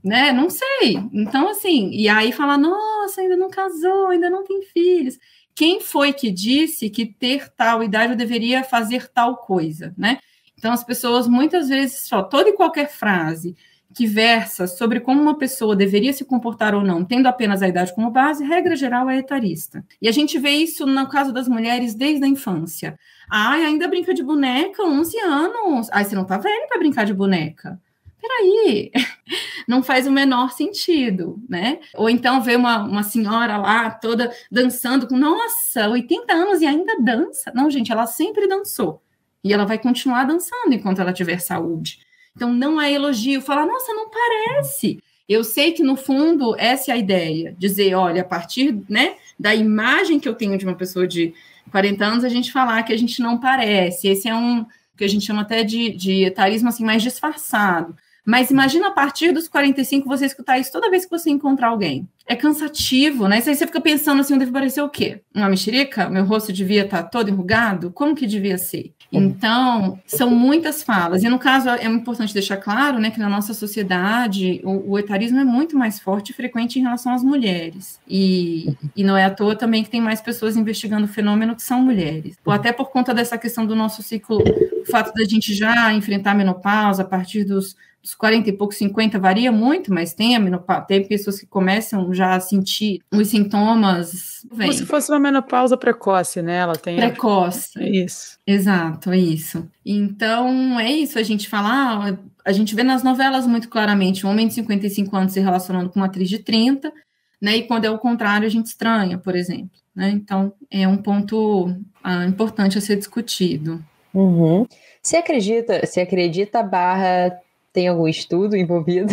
[0.02, 0.32] Né?
[0.32, 0.96] Não sei.
[1.12, 5.16] Então, assim, e aí fala, nossa, ainda não casou, ainda não tem filhos.
[5.54, 10.18] Quem foi que disse que ter tal idade eu deveria fazer tal coisa, né?
[10.58, 13.54] Então, as pessoas muitas vezes, só toda e qualquer frase
[13.94, 17.94] que versa sobre como uma pessoa deveria se comportar ou não, tendo apenas a idade
[17.94, 19.84] como base, regra geral é etarista.
[20.00, 22.98] E a gente vê isso no caso das mulheres desde a infância.
[23.30, 25.88] Ai, ainda brinca de boneca, 11 anos.
[25.92, 27.80] Ai, você não tá velho para brincar de boneca.
[28.20, 28.92] Peraí,
[29.66, 31.80] não faz o menor sentido, né?
[31.94, 37.00] Ou então ver uma, uma senhora lá toda dançando com, nossa, 80 anos e ainda
[37.00, 37.50] dança.
[37.54, 39.02] Não, gente, ela sempre dançou.
[39.42, 41.98] E ela vai continuar dançando enquanto ela tiver saúde.
[42.34, 44.98] Então, não é elogio falar, nossa, não parece.
[45.28, 47.54] Eu sei que, no fundo, essa é a ideia.
[47.58, 51.32] Dizer, olha, a partir né, da imagem que eu tenho de uma pessoa de
[51.70, 54.08] 40 anos, a gente falar que a gente não parece.
[54.08, 54.66] Esse é um
[54.96, 57.96] que a gente chama até de, de etarismo assim, mais disfarçado.
[58.24, 62.08] Mas imagina a partir dos 45 você escutar isso toda vez que você encontrar alguém.
[62.26, 63.36] É cansativo, né?
[63.36, 65.22] Aí você fica pensando assim, deve parecer o quê?
[65.34, 66.08] Uma mexerica?
[66.08, 67.90] Meu rosto devia estar todo enrugado?
[67.90, 68.92] Como que devia ser?
[69.12, 71.22] Então, são muitas falas.
[71.22, 75.38] E no caso, é importante deixar claro, né, que na nossa sociedade o, o etarismo
[75.38, 78.00] é muito mais forte e frequente em relação às mulheres.
[78.08, 81.62] E, e não é à toa também que tem mais pessoas investigando o fenômeno que
[81.62, 82.36] são mulheres.
[82.44, 86.30] Ou até por conta dessa questão do nosso ciclo, o fato da gente já enfrentar
[86.30, 90.40] a menopausa a partir dos dos 40 e pouco, 50 varia muito, mas tem a
[90.40, 94.44] menopausa, tem pessoas que começam já a sentir os sintomas.
[94.50, 94.68] Vem.
[94.68, 96.56] Como se fosse uma menopausa precoce, né?
[96.56, 96.96] Ela tem.
[96.96, 97.78] Precoce.
[97.78, 97.82] A...
[97.82, 98.38] É isso.
[98.44, 99.68] Exato, é isso.
[99.86, 104.30] Então, é isso, a gente fala, ah, a gente vê nas novelas muito claramente um
[104.30, 106.92] homem de 55 anos se relacionando com uma atriz de 30,
[107.40, 107.56] né?
[107.56, 109.70] E quando é o contrário, a gente estranha, por exemplo.
[109.94, 110.10] Né?
[110.10, 113.84] Então, é um ponto ah, importante a ser discutido.
[114.12, 114.66] Uhum.
[115.00, 117.38] Você acredita, você acredita barra
[117.72, 119.12] tem algum estudo envolvido?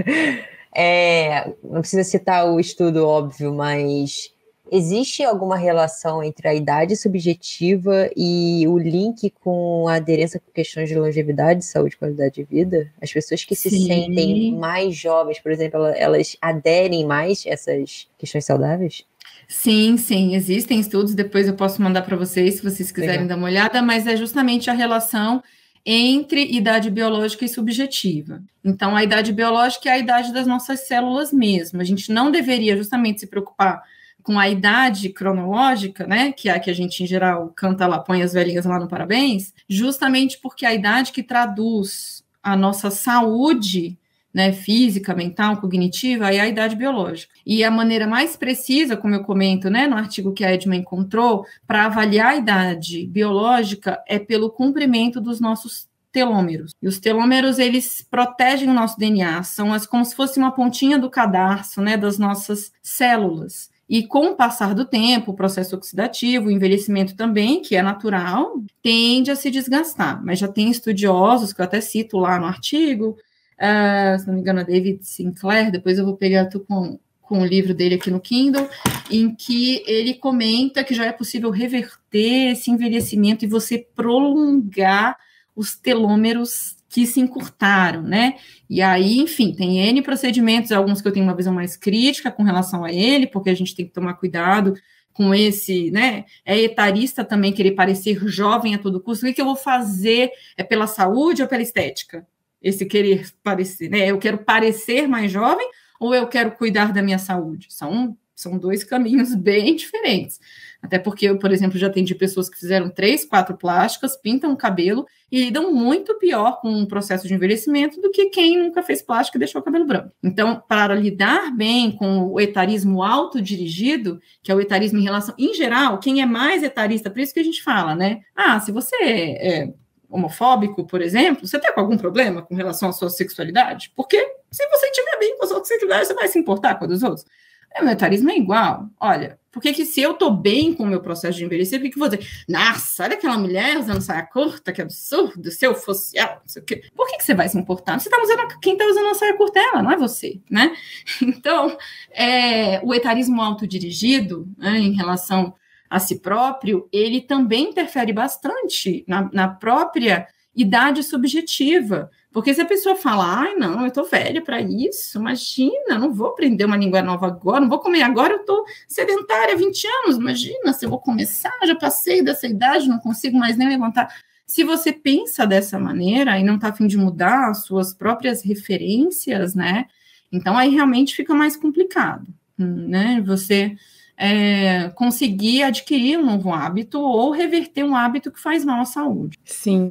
[0.74, 4.32] é, não precisa citar o estudo, óbvio, mas
[4.70, 10.88] existe alguma relação entre a idade subjetiva e o link com a aderência com questões
[10.88, 12.90] de longevidade, saúde e qualidade de vida?
[13.02, 13.86] As pessoas que se Sim.
[13.86, 19.04] sentem mais jovens, por exemplo, elas aderem mais a essas questões saudáveis?
[19.48, 23.28] Sim, sim, existem estudos, depois eu posso mandar para vocês, se vocês quiserem Legal.
[23.28, 25.42] dar uma olhada, mas é justamente a relação
[25.84, 28.42] entre idade biológica e subjetiva.
[28.64, 31.80] Então, a idade biológica é a idade das nossas células mesmo.
[31.80, 33.82] A gente não deveria justamente se preocupar
[34.22, 37.98] com a idade cronológica, né, que é a que a gente em geral canta lá,
[37.98, 43.98] põe as velhinhas lá no parabéns, justamente porque a idade que traduz a nossa saúde
[44.32, 47.32] né, física, mental, cognitiva, é a idade biológica.
[47.44, 51.44] E a maneira mais precisa, como eu comento, né, no artigo que a Edma encontrou,
[51.66, 56.72] para avaliar a idade biológica é pelo cumprimento dos nossos telômeros.
[56.82, 60.98] E os telômeros, eles protegem o nosso DNA, são as, como se fosse uma pontinha
[60.98, 63.70] do cadarço, né, das nossas células.
[63.88, 68.62] E com o passar do tempo, o processo oxidativo, o envelhecimento também, que é natural,
[68.80, 70.24] tende a se desgastar.
[70.24, 73.16] Mas já tem estudiosos, que eu até cito lá no artigo,
[73.60, 77.46] uh, se não me engano, David Sinclair, depois eu vou pegar tu com, com o
[77.46, 78.68] livro dele aqui no Kindle,
[79.10, 85.16] em que ele comenta que já é possível reverter esse envelhecimento e você prolongar
[85.54, 88.34] os telômeros que se encurtaram, né?
[88.68, 92.42] E aí, enfim, tem N procedimentos, alguns que eu tenho uma visão mais crítica com
[92.42, 94.74] relação a ele, porque a gente tem que tomar cuidado
[95.12, 96.24] com esse, né?
[96.44, 99.24] É etarista também querer parecer jovem a todo custo.
[99.24, 100.30] O que, que eu vou fazer?
[100.56, 102.26] É pela saúde ou pela estética?
[102.62, 104.10] Esse querer parecer, né?
[104.10, 105.68] Eu quero parecer mais jovem
[105.98, 107.66] ou eu quero cuidar da minha saúde?
[107.70, 110.40] São, são dois caminhos bem diferentes.
[110.82, 114.56] Até porque eu, por exemplo, já atendi pessoas que fizeram três, quatro plásticas, pintam o
[114.56, 119.02] cabelo e lidam muito pior com o processo de envelhecimento do que quem nunca fez
[119.02, 120.10] plástica e deixou o cabelo branco.
[120.22, 125.52] Então, para lidar bem com o etarismo autodirigido, que é o etarismo em relação, em
[125.52, 128.20] geral, quem é mais etarista, por isso que a gente fala, né?
[128.34, 129.72] Ah, se você é,
[130.10, 133.92] homofóbico, por exemplo, você está com algum problema com relação à sua sexualidade?
[133.94, 134.18] Porque
[134.50, 137.02] se você estiver bem com a sua sexualidade, você vai se importar com a dos
[137.02, 137.24] outros.
[137.72, 138.88] É, meu etarismo é igual.
[138.98, 141.94] Olha, por que se eu estou bem com o meu processo de envelhecer, por que,
[141.94, 146.18] eu vou dizer, nossa, olha aquela mulher usando saia curta, que absurdo, se eu fosse
[146.18, 146.82] ela, não sei o quê.
[146.94, 147.98] Por que, que você vai se importar?
[147.98, 150.74] Você está usando, quem está usando a saia curta é ela, não é você, né?
[151.22, 151.76] Então,
[152.10, 155.54] é, o etarismo autodirigido, né, em relação
[155.90, 162.08] a si próprio, ele também interfere bastante na, na própria idade subjetiva.
[162.32, 166.28] Porque se a pessoa fala, ai, não, eu tô velha para isso, imagina, não vou
[166.28, 170.16] aprender uma língua nova agora, não vou comer agora, eu tô sedentária há 20 anos,
[170.16, 174.14] imagina, se eu vou começar, já passei dessa idade, não consigo mais nem levantar.
[174.46, 179.56] Se você pensa dessa maneira e não tá afim de mudar as suas próprias referências,
[179.56, 179.86] né,
[180.30, 183.74] então aí realmente fica mais complicado, né, você
[184.22, 189.38] é, conseguir adquirir um novo hábito ou reverter um hábito que faz mal à saúde.
[189.46, 189.90] Sim.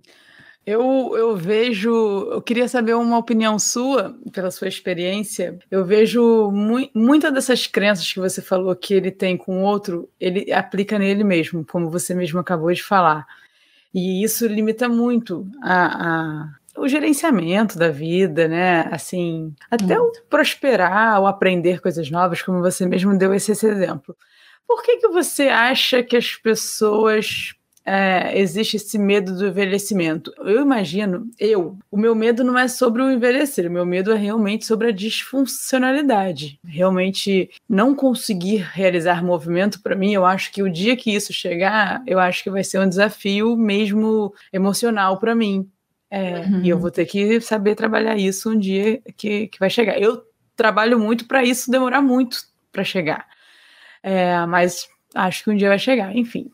[0.63, 1.89] Eu, eu vejo,
[2.31, 5.57] eu queria saber uma opinião sua, pela sua experiência.
[5.71, 10.07] Eu vejo mu muitas dessas crenças que você falou que ele tem com o outro,
[10.19, 13.25] ele aplica nele mesmo, como você mesmo acabou de falar.
[13.91, 18.87] E isso limita muito a, a o gerenciamento da vida, né?
[18.91, 20.19] Assim, até Muito.
[20.19, 24.15] o prosperar, o aprender coisas novas, como você mesmo deu esse, esse exemplo.
[24.67, 27.55] Por que, que você acha que as pessoas
[27.89, 30.31] é, existe esse medo do envelhecimento.
[30.37, 34.15] Eu imagino, eu, o meu medo não é sobre o envelhecer, o meu medo é
[34.15, 36.59] realmente sobre a disfuncionalidade.
[36.63, 42.03] Realmente não conseguir realizar movimento para mim, eu acho que o dia que isso chegar,
[42.05, 45.67] eu acho que vai ser um desafio mesmo emocional para mim.
[46.09, 46.63] É, uhum.
[46.63, 49.99] E eu vou ter que saber trabalhar isso um dia que, que vai chegar.
[49.99, 50.23] Eu
[50.55, 53.27] trabalho muito para isso demorar muito para chegar.
[54.01, 56.49] É, mas acho que um dia vai chegar, enfim.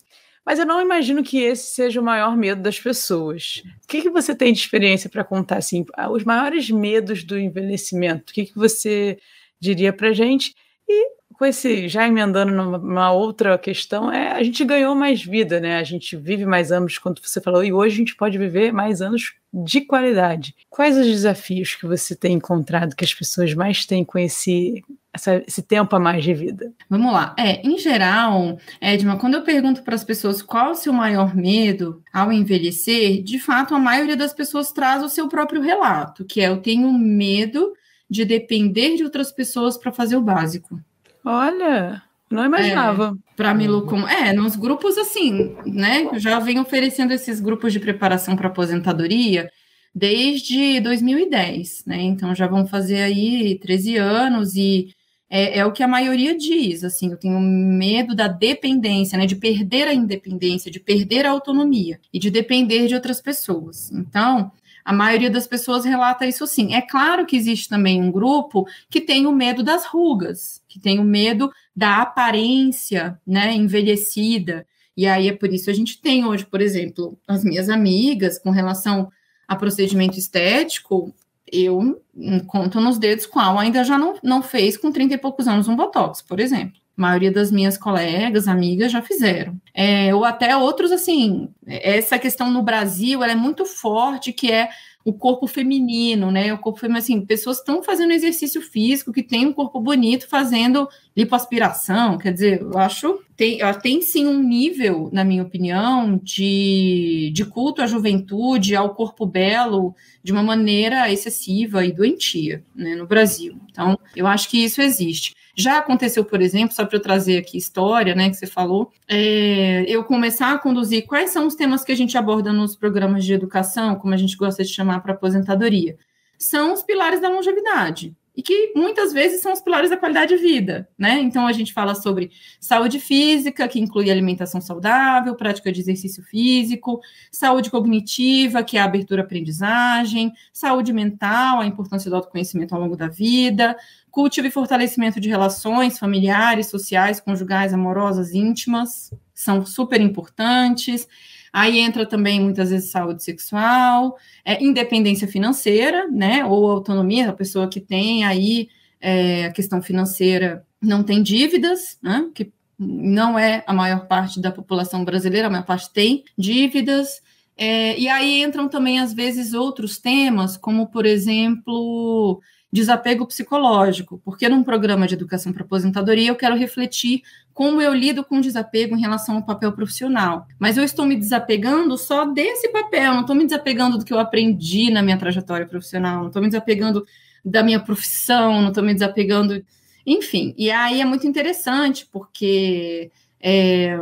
[0.45, 3.63] Mas eu não imagino que esse seja o maior medo das pessoas.
[3.83, 5.83] O que, que você tem de experiência para contar assim?
[6.11, 8.29] Os maiores medos do envelhecimento?
[8.29, 9.17] O que, que você
[9.59, 10.53] diria para gente?
[10.87, 15.77] E com esse, já emendando numa outra questão, é a gente ganhou mais vida, né?
[15.77, 19.01] A gente vive mais anos, quando você falou, e hoje a gente pode viver mais
[19.01, 20.55] anos de qualidade.
[20.69, 25.41] Quais os desafios que você tem encontrado que as pessoas mais têm com esse, essa,
[25.47, 26.73] esse tempo a mais de vida?
[26.89, 27.33] Vamos lá.
[27.37, 32.01] É, em geral, Edma, quando eu pergunto para as pessoas qual o seu maior medo
[32.13, 36.49] ao envelhecer, de fato, a maioria das pessoas traz o seu próprio relato, que é
[36.49, 37.73] eu tenho medo
[38.09, 40.79] de depender de outras pessoas para fazer o básico.
[41.25, 43.17] Olha, não imaginava.
[43.17, 46.09] É, para Milu, como é, nos grupos assim, né?
[46.19, 49.49] Já vem oferecendo esses grupos de preparação para aposentadoria
[49.93, 52.01] desde 2010, né?
[52.01, 54.89] Então já vão fazer aí 13 anos e
[55.29, 59.35] é, é, o que a maioria diz, assim, eu tenho medo da dependência, né, de
[59.35, 63.91] perder a independência, de perder a autonomia e de depender de outras pessoas.
[63.91, 64.51] Então,
[64.85, 66.75] a maioria das pessoas relata isso sim.
[66.75, 70.99] É claro que existe também um grupo que tem o medo das rugas, que tem
[70.99, 74.65] o medo da aparência, né, envelhecida.
[74.95, 78.51] E aí é por isso a gente tem hoje, por exemplo, as minhas amigas com
[78.51, 79.11] relação
[79.47, 81.13] a procedimento estético,
[81.51, 82.01] eu
[82.47, 85.75] conto nos dedos qual ainda já não, não fez com 30 e poucos anos um
[85.75, 86.79] botox, por exemplo.
[86.97, 89.59] A maioria das minhas colegas, amigas já fizeram.
[89.73, 94.69] É, ou até outros, assim, essa questão no Brasil, ela é muito forte, que é
[95.05, 96.51] o corpo feminino, né?
[96.51, 100.89] O corpo feminino, assim, pessoas estão fazendo exercício físico, que tem um corpo bonito, fazendo
[101.15, 107.45] lipoaspiração, quer dizer, eu acho, tem, tem sim um nível, na minha opinião, de, de
[107.45, 113.61] culto à juventude, ao corpo belo, de uma maneira excessiva e doentia, né, no Brasil.
[113.69, 115.35] Então, eu acho que isso existe.
[115.57, 119.85] Já aconteceu, por exemplo, só para eu trazer aqui história, né, que você falou, é,
[119.87, 123.33] eu começar a conduzir quais são os temas que a gente aborda nos programas de
[123.33, 125.97] educação, como a gente gosta de chamar para aposentadoria.
[126.37, 130.41] São os pilares da longevidade e que muitas vezes são os pilares da qualidade de
[130.41, 131.21] vida, né?
[131.21, 136.99] Então a gente fala sobre saúde física, que inclui alimentação saudável, prática de exercício físico,
[137.31, 142.81] saúde cognitiva, que é a abertura à aprendizagem, saúde mental, a importância do autoconhecimento ao
[142.81, 143.77] longo da vida,
[144.15, 151.05] cultivo e fortalecimento de relações familiares, sociais, conjugais, amorosas, íntimas, são super importantes.
[151.51, 156.45] Aí entra também muitas vezes saúde sexual, é, independência financeira, né?
[156.45, 158.69] Ou autonomia, a pessoa que tem aí
[159.01, 162.29] é, a questão financeira não tem dívidas, né?
[162.33, 167.21] Que não é a maior parte da população brasileira, a maior parte tem dívidas.
[167.57, 172.41] É, e aí entram também, às vezes, outros temas, como, por exemplo,
[172.75, 178.21] desapego psicológico, porque num programa de educação para aposentadoria eu quero refletir como eu lido
[178.21, 180.45] com desapego em relação ao papel profissional.
[180.59, 184.19] Mas eu estou me desapegando só desse papel, não estou me desapegando do que eu
[184.19, 187.05] aprendi na minha trajetória profissional, não estou me desapegando
[187.45, 189.63] da minha profissão, não estou me desapegando.
[190.05, 193.09] Enfim, e aí é muito interessante, porque
[193.39, 193.97] é,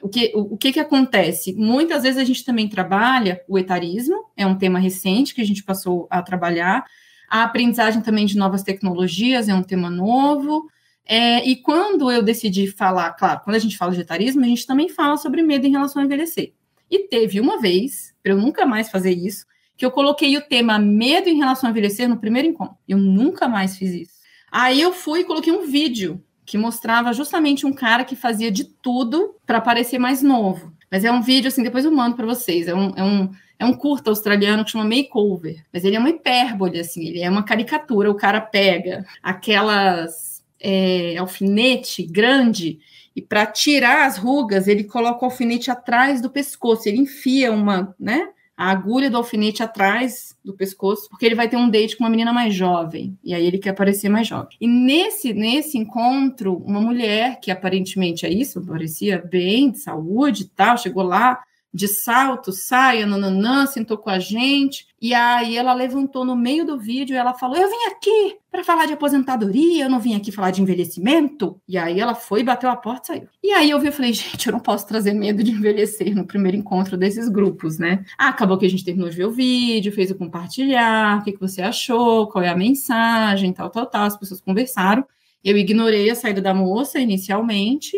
[0.00, 1.52] o, que, o, o que, que acontece?
[1.52, 5.62] Muitas vezes a gente também trabalha o etarismo, é um tema recente que a gente
[5.62, 6.82] passou a trabalhar
[7.28, 10.68] a aprendizagem também de novas tecnologias é um tema novo.
[11.04, 14.66] É, e quando eu decidi falar, claro, quando a gente fala de etarismo, a gente
[14.66, 16.52] também fala sobre medo em relação a envelhecer.
[16.90, 20.78] E teve uma vez, para eu nunca mais fazer isso, que eu coloquei o tema
[20.78, 22.76] medo em relação a envelhecer no primeiro encontro.
[22.88, 24.16] Eu nunca mais fiz isso.
[24.50, 28.64] Aí eu fui e coloquei um vídeo que mostrava justamente um cara que fazia de
[28.64, 30.72] tudo para parecer mais novo.
[30.90, 32.68] Mas é um vídeo, assim, depois eu mando para vocês.
[32.68, 36.10] É um, é um, é um curta australiano que chama Makeover, mas ele é uma
[36.10, 38.10] hipérbole, assim, ele é uma caricatura.
[38.10, 42.78] O cara pega aquelas é, alfinete grande
[43.14, 47.94] e para tirar as rugas ele coloca o alfinete atrás do pescoço, ele enfia uma,
[47.98, 48.28] né?
[48.54, 52.10] A agulha do alfinete atrás do pescoço, porque ele vai ter um date com uma
[52.10, 54.56] menina mais jovem, e aí ele quer parecer mais jovem.
[54.58, 60.48] E nesse, nesse encontro, uma mulher que aparentemente é isso, parecia bem, de saúde e
[60.48, 61.42] tal, chegou lá,
[61.76, 64.86] de salto, saia, nananã, sentou com a gente.
[65.00, 68.64] E aí ela levantou no meio do vídeo e ela falou: Eu vim aqui para
[68.64, 71.60] falar de aposentadoria, eu não vim aqui falar de envelhecimento.
[71.68, 73.28] E aí ela foi, bateu a porta e saiu.
[73.44, 76.26] E aí eu vi, eu falei, gente, eu não posso trazer medo de envelhecer no
[76.26, 78.02] primeiro encontro desses grupos, né?
[78.16, 81.32] Ah, acabou que a gente terminou de ver o vídeo, fez o compartilhar, o que,
[81.32, 84.06] que você achou, qual é a mensagem, tal, tal, tal.
[84.06, 85.04] As pessoas conversaram.
[85.44, 87.96] Eu ignorei a saída da moça inicialmente.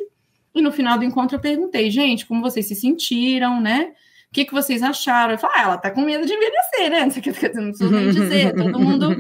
[0.59, 3.93] E no final do encontro eu perguntei, gente, como vocês se sentiram, né?
[4.29, 5.35] O que, que vocês acharam?
[5.35, 7.05] Eu falei, ah, ela tá com medo de envelhecer, né?
[7.07, 7.23] Não sei
[7.55, 9.13] não preciso nem dizer, todo mundo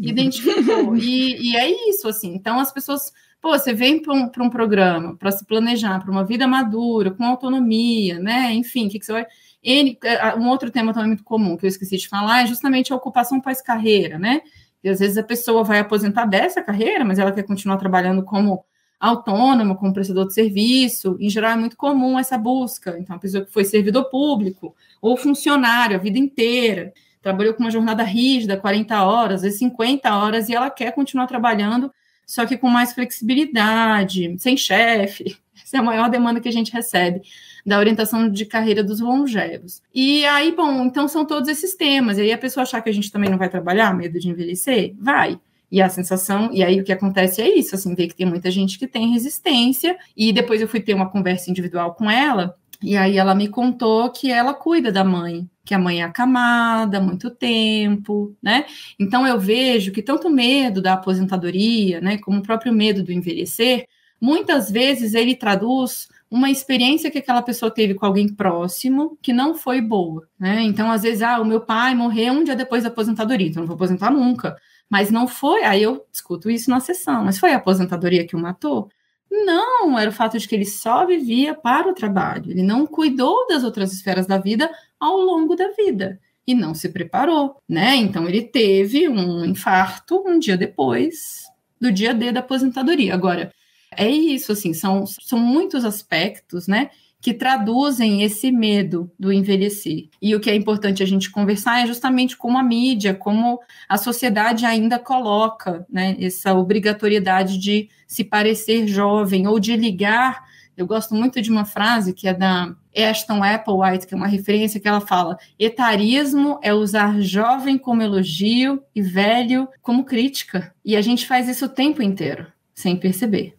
[0.00, 0.96] identificou.
[0.96, 2.32] E, e, é isso, assim.
[2.32, 6.24] Então, as pessoas, pô, você vem para um, um programa para se planejar, para uma
[6.24, 8.52] vida madura, com autonomia, né?
[8.52, 9.26] Enfim, o que, que você vai.
[9.64, 12.96] É, um outro tema também muito comum que eu esqueci de falar é justamente a
[12.96, 14.42] ocupação pós-carreira, né?
[14.82, 18.64] E às vezes a pessoa vai aposentar dessa carreira, mas ela quer continuar trabalhando como
[19.04, 22.96] autônomo, como prestador de serviço, em geral é muito comum essa busca.
[22.98, 27.70] Então, a pessoa que foi servidor público ou funcionário a vida inteira, trabalhou com uma
[27.70, 31.92] jornada rígida, 40 horas, às vezes 50 horas, e ela quer continuar trabalhando,
[32.26, 35.36] só que com mais flexibilidade, sem chefe.
[35.62, 37.22] Essa é a maior demanda que a gente recebe
[37.64, 39.82] da orientação de carreira dos longevos.
[39.94, 42.18] E aí, bom, então são todos esses temas.
[42.18, 44.94] E aí a pessoa achar que a gente também não vai trabalhar, medo de envelhecer?
[44.98, 45.38] Vai.
[45.74, 48.48] E a sensação, e aí o que acontece é isso, assim, ver que tem muita
[48.48, 52.96] gente que tem resistência, e depois eu fui ter uma conversa individual com ela, e
[52.96, 57.00] aí ela me contou que ela cuida da mãe, que a mãe é acamada há
[57.00, 58.66] muito tempo, né?
[59.00, 63.10] Então eu vejo que tanto o medo da aposentadoria, né, como o próprio medo do
[63.10, 63.88] envelhecer,
[64.20, 69.56] muitas vezes ele traduz uma experiência que aquela pessoa teve com alguém próximo que não
[69.56, 70.62] foi boa, né?
[70.62, 73.66] Então, às vezes, ah, o meu pai morreu um dia depois da aposentadoria, então não
[73.66, 74.56] vou aposentar nunca.
[74.90, 78.38] Mas não foi, aí eu discuto isso na sessão, mas foi a aposentadoria que o
[78.38, 78.88] matou?
[79.30, 83.46] Não, era o fato de que ele só vivia para o trabalho, ele não cuidou
[83.48, 84.70] das outras esferas da vida
[85.00, 87.96] ao longo da vida e não se preparou, né?
[87.96, 91.44] Então ele teve um infarto um dia depois
[91.80, 93.14] do dia D da aposentadoria.
[93.14, 93.52] Agora,
[93.96, 96.90] é isso, assim, são, são muitos aspectos, né?
[97.24, 100.10] Que traduzem esse medo do envelhecer.
[100.20, 103.96] E o que é importante a gente conversar é justamente como a mídia, como a
[103.96, 110.44] sociedade ainda coloca né, essa obrigatoriedade de se parecer jovem ou de ligar.
[110.76, 114.78] Eu gosto muito de uma frase que é da Ashton Applewhite, que é uma referência
[114.78, 120.74] que ela fala: etarismo é usar jovem como elogio e velho como crítica.
[120.84, 123.54] E a gente faz isso o tempo inteiro, sem perceber.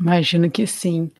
[0.00, 1.10] Imagino que sim.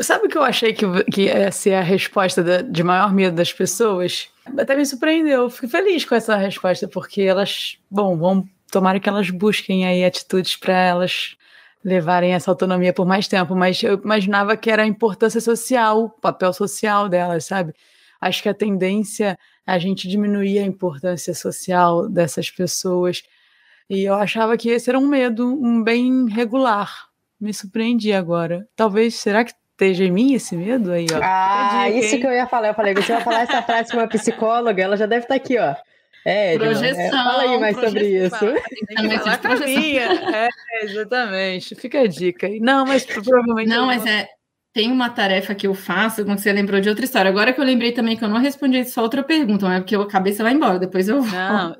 [0.00, 3.34] Sabe o que eu achei que, que ia ser a resposta da, de maior medo
[3.34, 4.28] das pessoas?
[4.56, 5.48] Até me surpreendeu.
[5.48, 10.56] Fico feliz com essa resposta, porque elas, bom, vão tomara que elas busquem aí atitudes
[10.56, 11.36] para elas
[11.84, 16.10] levarem essa autonomia por mais tempo, mas eu imaginava que era a importância social, o
[16.10, 17.72] papel social delas, sabe?
[18.20, 23.22] Acho que a tendência é a gente diminuir a importância social dessas pessoas.
[23.88, 27.08] E eu achava que esse era um medo, um bem regular.
[27.40, 28.68] Me surpreendi agora.
[28.74, 31.20] Talvez, será que esteja em mim esse medo aí, ó.
[31.22, 32.20] Ah, dica, isso hein?
[32.20, 32.68] que eu ia falar.
[32.68, 35.40] Eu falei, você vai falar essa frase com uma psicóloga, ela já deve estar tá
[35.40, 35.74] aqui, ó.
[36.24, 37.00] É, projeção.
[37.00, 38.38] É, fala aí mais sobre isso.
[38.38, 39.38] Tem que falar
[40.34, 40.48] é,
[40.82, 41.74] exatamente.
[41.76, 42.58] Fica a dica aí.
[42.58, 43.68] Não, mas provavelmente.
[43.68, 44.28] Não, mas é.
[44.70, 47.30] Tem uma tarefa que eu faço, como você lembrou de outra história.
[47.30, 49.96] Agora que eu lembrei também que eu não respondi só outra pergunta, mas é porque
[49.96, 51.76] a cabeça vai embora, depois eu Não, tá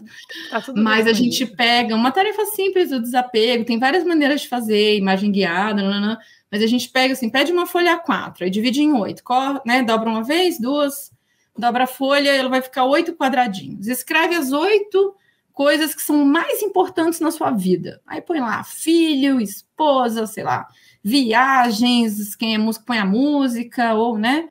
[0.74, 5.30] mas a gente pega uma tarefa simples do desapego, tem várias maneiras de fazer, imagem
[5.30, 6.18] guiada, não, não, não
[6.50, 9.22] mas a gente pega assim, pede uma folha A4, aí divide em oito,
[9.64, 9.82] né?
[9.82, 11.12] Dobra uma vez, duas,
[11.56, 13.86] dobra a folha, ela vai ficar oito quadradinhos.
[13.86, 15.14] Escreve as oito
[15.52, 18.00] coisas que são mais importantes na sua vida.
[18.06, 20.68] Aí põe lá filho, esposa, sei lá,
[21.02, 24.48] viagens, quem é músico põe a música, ou, né?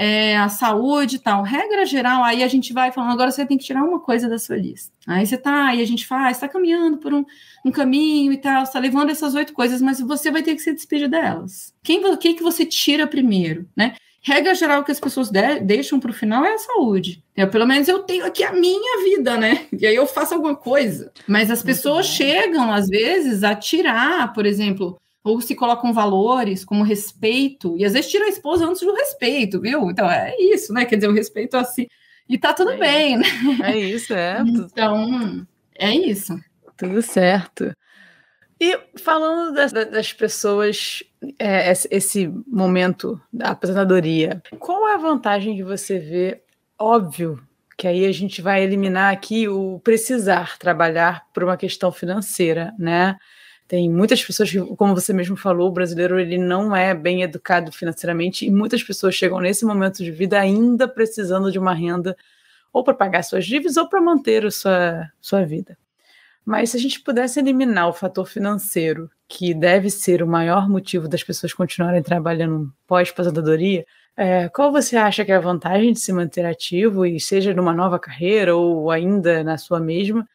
[0.00, 1.42] É, a saúde e tal.
[1.42, 4.38] Regra geral, aí a gente vai falando, agora você tem que tirar uma coisa da
[4.38, 4.90] sua lista.
[5.06, 7.22] Aí você tá, aí a gente faz, está caminhando por um,
[7.66, 10.72] um, caminho e tal, está levando essas oito coisas, mas você vai ter que se
[10.72, 11.74] despedir delas.
[11.82, 13.94] Quem, quem que você tira primeiro, né?
[14.22, 17.22] Regra geral que as pessoas de, deixam para o final é a saúde.
[17.36, 19.66] Eu, pelo menos eu tenho aqui a minha vida, né?
[19.78, 21.12] E aí eu faço alguma coisa.
[21.26, 26.82] Mas as pessoas chegam, às vezes, a tirar, por exemplo, ou se colocam valores como
[26.82, 29.90] respeito, e às vezes tira a esposa antes do respeito, viu?
[29.90, 30.84] Então é isso, né?
[30.84, 31.86] Quer dizer, o respeito assim.
[32.28, 33.26] E tá tudo é bem, né?
[33.62, 34.38] É isso, é.
[34.46, 35.46] Então,
[35.76, 36.38] é isso.
[36.76, 37.74] Tudo certo.
[38.60, 41.02] E falando das, das pessoas,
[41.38, 46.42] é, esse momento da aposentadoria, qual é a vantagem que você vê?
[46.78, 47.42] Óbvio
[47.80, 53.16] que aí a gente vai eliminar aqui o precisar trabalhar por uma questão financeira, né?
[53.70, 57.70] Tem muitas pessoas que, como você mesmo falou, o brasileiro ele não é bem educado
[57.70, 62.16] financeiramente e muitas pessoas chegam nesse momento de vida ainda precisando de uma renda
[62.72, 65.78] ou para pagar suas dívidas ou para manter a sua, sua vida.
[66.44, 71.06] Mas se a gente pudesse eliminar o fator financeiro, que deve ser o maior motivo
[71.06, 76.12] das pessoas continuarem trabalhando pós-aposentadoria, é, qual você acha que é a vantagem de se
[76.12, 80.28] manter ativo, e seja numa nova carreira ou ainda na sua mesma,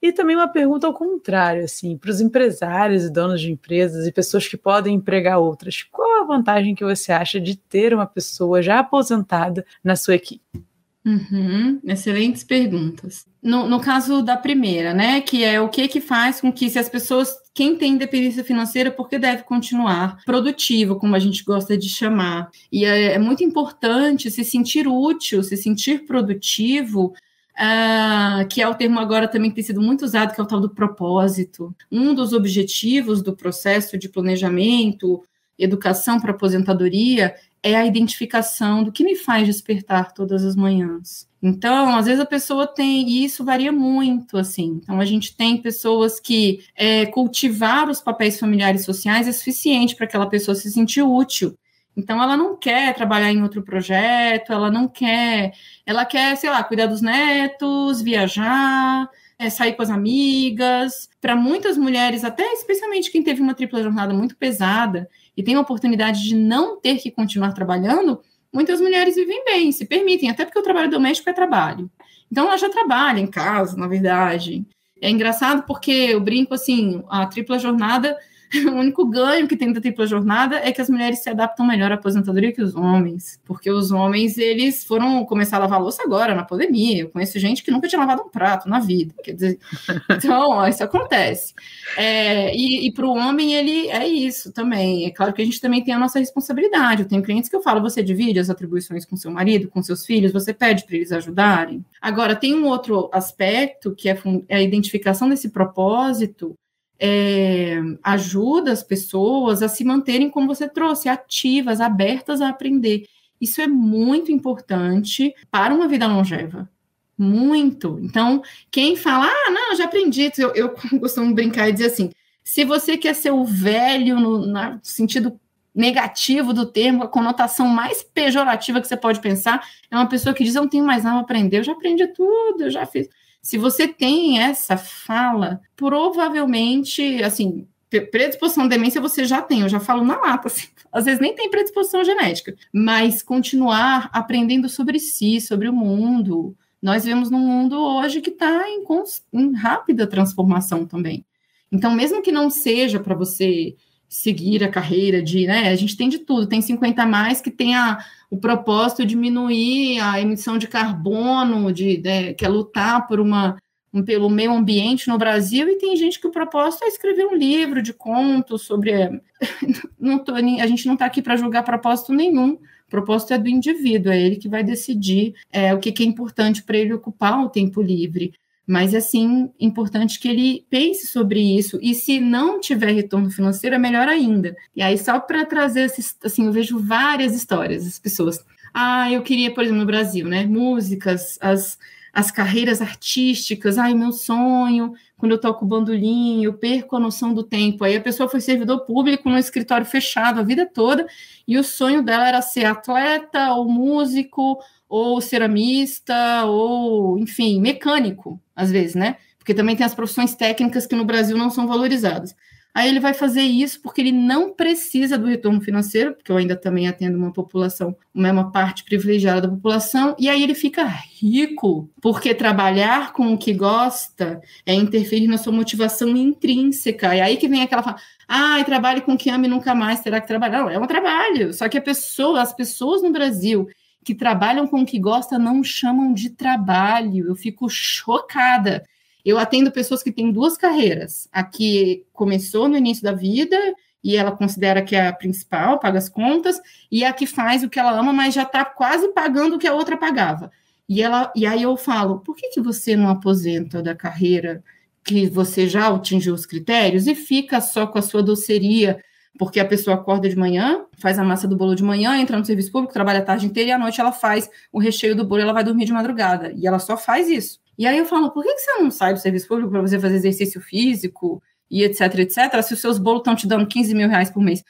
[0.00, 4.12] e também uma pergunta ao contrário, assim, para os empresários e donos de empresas e
[4.12, 8.62] pessoas que podem empregar outras, qual a vantagem que você acha de ter uma pessoa
[8.62, 10.68] já aposentada na sua equipe?
[11.04, 13.26] Uhum, excelentes perguntas.
[13.42, 16.78] No, no, caso da primeira, né, que é o que que faz com que se
[16.78, 21.88] as pessoas, quem tem independência financeira, porque deve continuar produtivo, como a gente gosta de
[21.88, 22.50] chamar.
[22.70, 27.14] E é, é muito importante se sentir útil, se sentir produtivo
[27.58, 30.46] uh, que é o termo agora também que tem sido muito usado, que é o
[30.46, 31.74] tal do propósito.
[31.90, 35.22] Um dos objetivos do processo de planejamento,
[35.58, 41.26] educação para aposentadoria, é a identificação do que me faz despertar todas as manhãs.
[41.42, 44.80] Então, às vezes a pessoa tem, e isso varia muito, assim.
[44.82, 50.06] Então, a gente tem pessoas que é, cultivar os papéis familiares sociais é suficiente para
[50.06, 51.56] aquela pessoa se sentir útil.
[51.98, 55.52] Então, ela não quer trabalhar em outro projeto, ela não quer,
[55.84, 61.10] ela quer, sei lá, cuidar dos netos, viajar, é, sair com as amigas.
[61.20, 65.60] Para muitas mulheres, até especialmente quem teve uma tripla jornada muito pesada e tem a
[65.60, 68.20] oportunidade de não ter que continuar trabalhando,
[68.54, 71.90] muitas mulheres vivem bem, se permitem, até porque o trabalho doméstico é trabalho.
[72.30, 74.64] Então, ela já trabalha em casa, na verdade.
[75.02, 78.16] É engraçado porque eu brinco assim, a tripla jornada
[78.66, 81.92] o único ganho que tem da tripla jornada é que as mulheres se adaptam melhor
[81.92, 86.34] à aposentadoria que os homens, porque os homens eles foram começar a lavar louça agora
[86.34, 87.02] na pandemia.
[87.02, 89.58] Eu conheço gente que nunca tinha lavado um prato na vida, quer dizer,
[90.10, 91.54] então isso acontece.
[91.96, 95.06] É, e, e para o homem ele é isso também.
[95.06, 97.02] É claro que a gente também tem a nossa responsabilidade.
[97.02, 100.06] Eu tenho clientes que eu falo, você divide as atribuições com seu marido, com seus
[100.06, 101.84] filhos, você pede para eles ajudarem.
[102.00, 104.18] Agora tem um outro aspecto que é,
[104.48, 106.56] é a identificação desse propósito
[106.98, 113.06] é, ajuda as pessoas a se manterem, como você trouxe, ativas, abertas a aprender.
[113.40, 116.68] Isso é muito importante para uma vida longeva.
[117.16, 117.98] Muito.
[118.02, 120.70] Então, quem fala, ah, não, já aprendi, eu, eu
[121.00, 122.10] costumo brincar e dizer assim:
[122.44, 125.38] se você quer ser o velho no, no sentido
[125.74, 130.42] negativo do termo, a conotação mais pejorativa que você pode pensar é uma pessoa que
[130.44, 133.08] diz: Eu não tenho mais nada a aprender, eu já aprendi tudo, eu já fiz.
[133.42, 137.66] Se você tem essa fala, provavelmente, assim,
[138.10, 141.34] predisposição à demência você já tem, eu já falo na lata, assim, às vezes nem
[141.34, 146.56] tem predisposição genética, mas continuar aprendendo sobre si, sobre o mundo.
[146.80, 148.84] Nós vivemos num mundo hoje que está em,
[149.32, 151.24] em rápida transformação também.
[151.70, 153.76] Então, mesmo que não seja para você
[154.08, 157.76] seguir a carreira de, né, a gente tem de tudo, tem 50 mais que tem
[157.76, 157.98] a,
[158.30, 163.56] o propósito de diminuir a emissão de carbono, de, né, que é lutar por uma
[163.92, 167.34] um, pelo meio ambiente no Brasil, e tem gente que o propósito é escrever um
[167.34, 168.92] livro de contos sobre.
[169.98, 172.52] não tô, a gente não está aqui para julgar propósito nenhum.
[172.52, 176.06] O propósito é do indivíduo, é ele que vai decidir é, o que, que é
[176.06, 178.32] importante para ele ocupar o tempo livre.
[178.68, 181.78] Mas, assim, importante que ele pense sobre isso.
[181.80, 184.54] E se não tiver retorno financeiro, é melhor ainda.
[184.76, 188.44] E aí, só para trazer, esses, assim, eu vejo várias histórias das pessoas.
[188.74, 190.44] Ah, eu queria, por exemplo, no Brasil, né?
[190.44, 191.78] Músicas, as,
[192.12, 193.78] as carreiras artísticas.
[193.78, 197.84] Ai, meu sonho, quando eu toco bandolim, eu perco a noção do tempo.
[197.84, 201.06] Aí a pessoa foi servidor público no escritório fechado a vida toda,
[201.46, 204.58] e o sonho dela era ser atleta ou músico
[204.88, 209.16] ou ceramista, ou, enfim, mecânico, às vezes, né?
[209.38, 212.34] Porque também tem as profissões técnicas que no Brasil não são valorizadas.
[212.74, 216.54] Aí ele vai fazer isso porque ele não precisa do retorno financeiro, porque eu ainda
[216.54, 222.32] também atendo uma população, uma parte privilegiada da população, e aí ele fica rico, porque
[222.32, 227.16] trabalhar com o que gosta é interferir na sua motivação intrínseca.
[227.16, 227.96] E aí que vem aquela fala,
[228.28, 230.60] ah, trabalhe com o que ama e nunca mais terá que trabalhar.
[230.60, 231.52] Não, é um trabalho.
[231.52, 233.66] Só que a pessoa, as pessoas no Brasil
[234.04, 237.26] que trabalham com o que gosta não chamam de trabalho.
[237.26, 238.84] Eu fico chocada.
[239.24, 241.28] Eu atendo pessoas que têm duas carreiras.
[241.32, 243.56] A que começou no início da vida
[244.02, 247.68] e ela considera que é a principal, paga as contas, e a que faz o
[247.68, 250.50] que ela ama, mas já está quase pagando o que a outra pagava.
[250.88, 254.62] E, ela, e aí eu falo, por que, que você não aposenta da carreira
[255.04, 259.02] que você já atingiu os critérios e fica só com a sua doceria
[259.38, 262.44] porque a pessoa acorda de manhã, faz a massa do bolo de manhã, entra no
[262.44, 265.40] serviço público, trabalha a tarde inteira e à noite ela faz o recheio do bolo
[265.40, 266.52] e ela vai dormir de madrugada.
[266.56, 267.60] E ela só faz isso.
[267.78, 270.16] E aí eu falo, por que você não sai do serviço público para você fazer
[270.16, 274.30] exercício físico e etc, etc, se os seus bolos estão te dando 15 mil reais
[274.30, 274.64] por mês?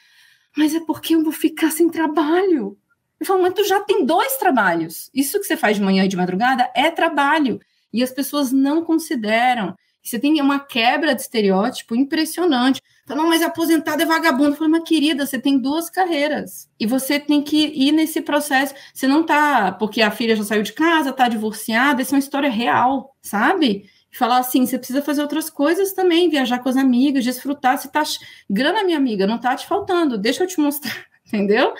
[0.54, 2.76] Mas é porque eu vou ficar sem trabalho.
[3.18, 5.10] Eu falo, mas tu já tem dois trabalhos.
[5.14, 7.58] Isso que você faz de manhã e de madrugada é trabalho.
[7.92, 9.74] E as pessoas não consideram.
[10.02, 12.82] Você tem uma quebra de estereótipo impressionante.
[13.08, 14.50] Fala, não, mas aposentado é vagabundo.
[14.50, 16.68] Eu falei, mas querida, você tem duas carreiras.
[16.78, 18.74] E você tem que ir nesse processo.
[18.92, 22.20] Você não tá, porque a filha já saiu de casa, tá divorciada, essa é uma
[22.20, 23.86] história real, sabe?
[24.10, 27.78] falar assim, você precisa fazer outras coisas também, viajar com as amigas, desfrutar.
[27.78, 28.02] Se tá
[28.50, 31.72] grana, minha amiga, não tá te faltando, deixa eu te mostrar, entendeu?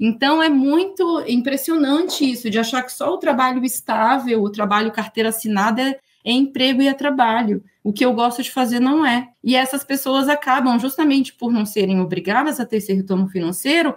[0.00, 5.28] Então é muito impressionante isso de achar que só o trabalho estável, o trabalho carteira
[5.28, 7.62] assinada é, é emprego e é trabalho.
[7.82, 9.28] O que eu gosto de fazer não é.
[9.42, 13.96] E essas pessoas acabam, justamente por não serem obrigadas a ter esse retorno financeiro,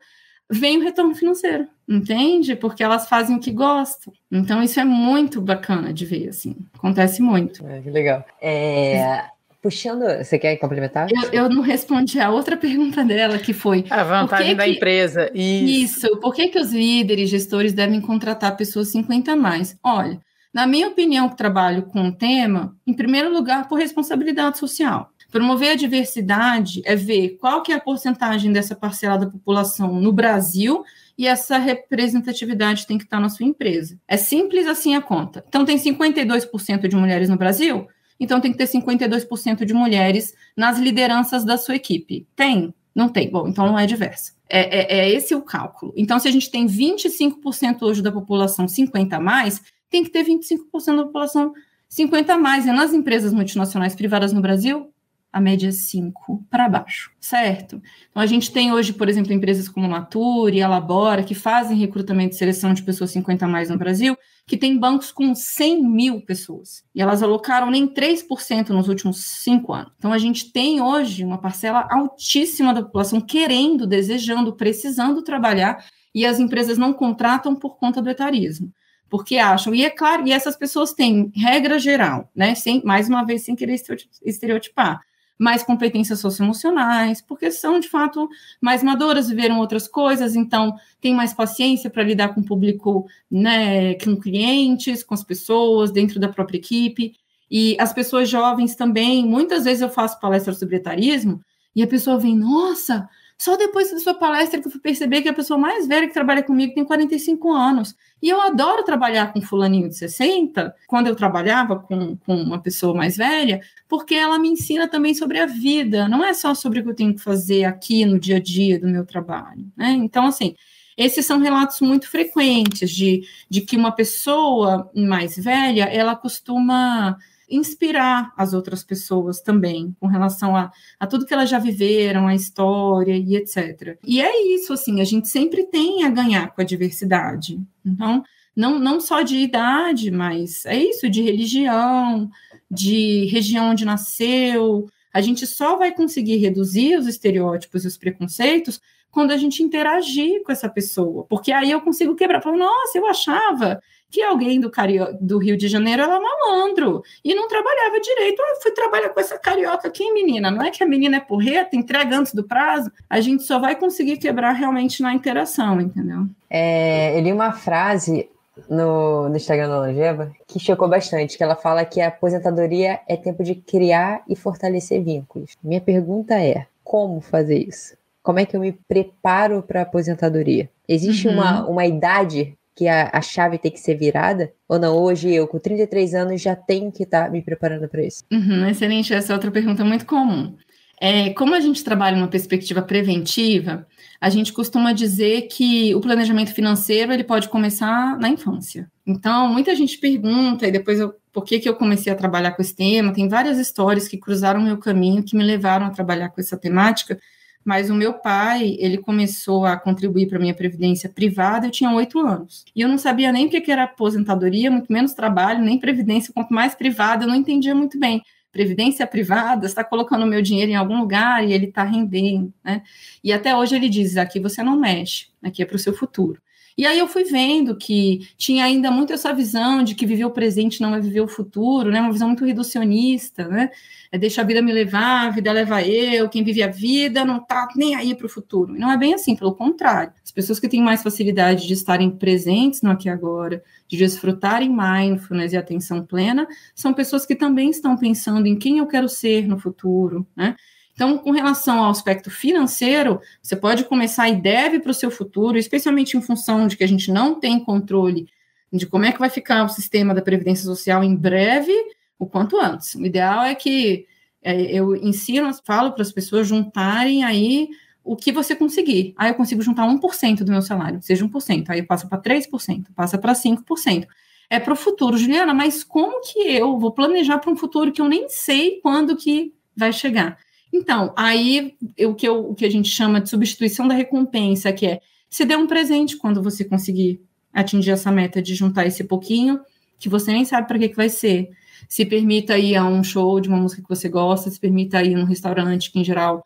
[0.50, 2.56] vem o retorno financeiro, entende?
[2.56, 4.14] Porque elas fazem o que gostam.
[4.32, 6.56] Então, isso é muito bacana de ver, assim.
[6.74, 7.66] Acontece muito.
[7.68, 8.26] É, que legal.
[8.42, 9.26] É,
[9.62, 11.08] puxando, você quer complementar?
[11.12, 13.86] Eu, eu, não respondi a outra pergunta dela, que foi...
[13.90, 15.32] A vantagem que da empresa.
[15.34, 16.08] Isso.
[16.08, 16.18] isso.
[16.18, 19.78] Por que, que os líderes, gestores devem contratar pessoas 50 a mais?
[19.84, 20.20] Olha,
[20.56, 25.12] na minha opinião, que trabalho com o tema, em primeiro lugar, por responsabilidade social.
[25.30, 30.14] Promover a diversidade é ver qual que é a porcentagem dessa parcela da população no
[30.14, 30.86] Brasil
[31.18, 34.00] e essa representatividade tem que estar na sua empresa.
[34.08, 35.44] É simples assim a conta.
[35.46, 37.86] Então, tem 52% de mulheres no Brasil,
[38.18, 42.26] então tem que ter 52% de mulheres nas lideranças da sua equipe.
[42.34, 42.74] Tem?
[42.96, 43.30] Não tem.
[43.30, 44.32] Bom, então não é diversa.
[44.50, 45.92] É, é, é esse o cálculo.
[45.98, 50.26] Então, se a gente tem 25% hoje da população 50 a mais, tem que ter
[50.26, 51.54] 25% da população
[51.88, 52.66] 50 a mais.
[52.66, 54.92] E nas empresas multinacionais privadas no Brasil,
[55.36, 57.82] a média é 5 para baixo, certo?
[58.10, 62.34] Então, a gente tem hoje, por exemplo, empresas como Nature e Alabora, que fazem recrutamento
[62.34, 64.18] e seleção de pessoas 50 a mais no Brasil,
[64.48, 66.86] que tem bancos com 100 mil pessoas.
[66.96, 69.92] E elas alocaram nem 3% nos últimos cinco anos.
[69.98, 76.26] Então, a gente tem hoje uma parcela altíssima da população querendo, desejando, precisando trabalhar, e
[76.26, 78.72] as empresas não contratam por conta do etarismo
[79.10, 82.56] porque acham, e é claro, e essas pessoas têm regra geral, né?
[82.56, 83.80] Sem, mais uma vez, sem querer
[84.24, 85.02] estereotipar
[85.38, 88.30] mais competências socioemocionais, porque são de fato
[88.62, 93.96] mais maduras, viveram outras coisas, então tem mais paciência para lidar com o público, né,
[93.96, 97.14] com clientes, com as pessoas, dentro da própria equipe.
[97.52, 101.42] E as pessoas jovens também, muitas vezes eu faço palestra sobre etarismo
[101.76, 103.08] e a pessoa vem, nossa,
[103.38, 106.14] só depois da sua palestra que eu fui perceber que a pessoa mais velha que
[106.14, 107.96] trabalha comigo tem 45 anos.
[108.22, 112.94] E eu adoro trabalhar com fulaninho de 60, quando eu trabalhava com, com uma pessoa
[112.94, 116.84] mais velha, porque ela me ensina também sobre a vida, não é só sobre o
[116.84, 119.66] que eu tenho que fazer aqui no dia a dia do meu trabalho.
[119.76, 119.92] Né?
[119.92, 120.56] Então, assim,
[120.98, 127.18] esses são relatos muito frequentes de, de que uma pessoa mais velha, ela costuma
[127.50, 132.36] inspirar as outras pessoas também, com relação a, a tudo que elas já viveram, a
[132.36, 133.98] história e etc.
[134.04, 137.60] E é isso, assim, a gente sempre tem a ganhar com a diversidade.
[137.86, 138.24] Então,
[138.56, 142.30] não, não só de idade, mas é isso, de religião,
[142.72, 144.90] de região onde nasceu.
[145.14, 148.80] A gente só vai conseguir reduzir os estereótipos e os preconceitos
[149.16, 152.42] quando a gente interagir com essa pessoa, porque aí eu consigo quebrar.
[152.42, 155.18] Falar, nossa, eu achava que alguém do, Cario...
[155.22, 158.42] do Rio de Janeiro era malandro e não trabalhava direito.
[158.42, 160.52] Eu fui trabalhar com essa carioca aqui, menina.
[160.52, 162.92] Não é que a menina é porreta, entrega antes do prazo.
[163.10, 166.28] A gente só vai conseguir quebrar realmente na interação, entendeu?
[166.50, 168.30] É, eu li uma frase
[168.70, 173.16] no, no Instagram da Longeva que chocou bastante, que ela fala que a aposentadoria é
[173.16, 175.56] tempo de criar e fortalecer vínculos.
[175.64, 177.96] Minha pergunta é, como fazer isso?
[178.26, 180.68] Como é que eu me preparo para a aposentadoria?
[180.90, 181.36] Existe uhum.
[181.36, 184.52] uma, uma idade que a, a chave tem que ser virada?
[184.68, 188.04] Ou não, hoje eu, com 33 anos, já tenho que estar tá me preparando para
[188.04, 188.24] isso?
[188.34, 190.56] Uhum, excelente, essa é outra pergunta muito comum.
[191.00, 193.86] É, como a gente trabalha numa perspectiva preventiva,
[194.20, 198.90] a gente costuma dizer que o planejamento financeiro ele pode começar na infância.
[199.06, 202.62] Então, muita gente pergunta, e depois eu, por que, que eu comecei a trabalhar com
[202.64, 203.14] esse tema?
[203.14, 207.20] Tem várias histórias que cruzaram meu caminho, que me levaram a trabalhar com essa temática,
[207.66, 212.20] mas o meu pai, ele começou a contribuir para minha previdência privada, eu tinha oito
[212.20, 212.64] anos.
[212.76, 216.54] E eu não sabia nem o que era aposentadoria, muito menos trabalho, nem previdência, quanto
[216.54, 218.22] mais privada, eu não entendia muito bem.
[218.52, 222.84] Previdência privada, está colocando o meu dinheiro em algum lugar e ele está rendendo, né?
[223.24, 226.42] E até hoje ele diz: aqui você não mexe, aqui é para o seu futuro.
[226.78, 230.32] E aí eu fui vendo que tinha ainda muito essa visão de que viver o
[230.32, 232.02] presente não é viver o futuro, né?
[232.02, 233.70] Uma visão muito reducionista, né?
[234.12, 237.40] É deixa a vida me levar, a vida leva eu, quem vive a vida não
[237.40, 238.76] tá nem aí para o futuro.
[238.76, 240.12] E não é bem assim, pelo contrário.
[240.24, 244.70] As pessoas que têm mais facilidade de estarem presentes no aqui e agora, de desfrutarem
[244.70, 246.46] mindfulness e atenção plena,
[246.76, 250.56] são pessoas que também estão pensando em quem eu quero ser no futuro, né?
[250.96, 255.58] Então, com relação ao aspecto financeiro, você pode começar e deve para o seu futuro,
[255.58, 258.28] especialmente em função de que a gente não tem controle
[258.72, 261.74] de como é que vai ficar o sistema da Previdência Social em breve,
[262.18, 262.96] o quanto antes.
[262.96, 264.08] O ideal é que
[264.42, 267.70] é, eu ensino, falo para as pessoas juntarem aí
[268.04, 269.14] o que você conseguir.
[269.18, 273.18] Aí eu consigo juntar 1% do meu salário, seja 1%, aí passa para 3%, passa
[273.18, 274.08] para 5%.
[274.50, 278.00] É para o futuro, Juliana, mas como que eu vou planejar para um futuro que
[278.00, 280.38] eu nem sei quando que vai chegar?
[280.76, 284.86] Então, aí o que, eu, o que a gente chama de substituição da recompensa, que
[284.86, 285.00] é
[285.30, 287.22] se dê um presente quando você conseguir
[287.54, 289.62] atingir essa meta de juntar esse pouquinho,
[289.98, 291.50] que você nem sabe para que, que vai ser.
[291.88, 295.16] Se permita ir a um show de uma música que você gosta, se permita ir
[295.16, 296.46] num restaurante que, em geral,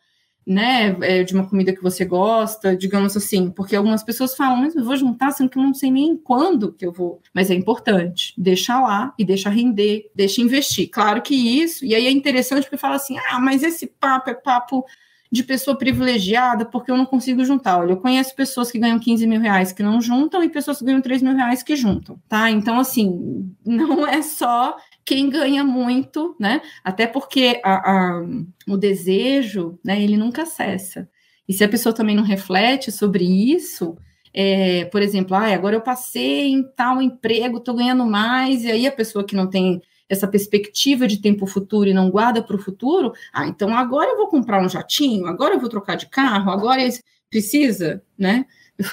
[0.50, 4.74] né, é, de uma comida que você gosta, digamos assim, porque algumas pessoas falam, mas
[4.74, 7.20] eu vou juntar, sendo que eu não sei nem quando que eu vou.
[7.32, 10.90] Mas é importante, deixa lá e deixa render, deixa investir.
[10.90, 14.34] Claro que isso, e aí é interessante porque fala assim, ah, mas esse papo é
[14.34, 14.84] papo
[15.30, 17.78] de pessoa privilegiada porque eu não consigo juntar.
[17.78, 20.84] Olha, eu conheço pessoas que ganham 15 mil reais que não juntam e pessoas que
[20.84, 22.50] ganham 3 mil reais que juntam, tá?
[22.50, 24.76] Então, assim, não é só
[25.10, 26.62] quem ganha muito, né?
[26.84, 28.24] Até porque a, a,
[28.68, 31.08] o desejo, né, ele nunca cessa.
[31.48, 33.96] E se a pessoa também não reflete sobre isso,
[34.32, 38.86] é, por exemplo, ah, agora eu passei em tal emprego, estou ganhando mais, e aí
[38.86, 42.60] a pessoa que não tem essa perspectiva de tempo futuro e não guarda para o
[42.60, 46.52] futuro, ah, então agora eu vou comprar um jatinho, agora eu vou trocar de carro,
[46.52, 46.88] agora
[47.28, 48.46] precisa, né?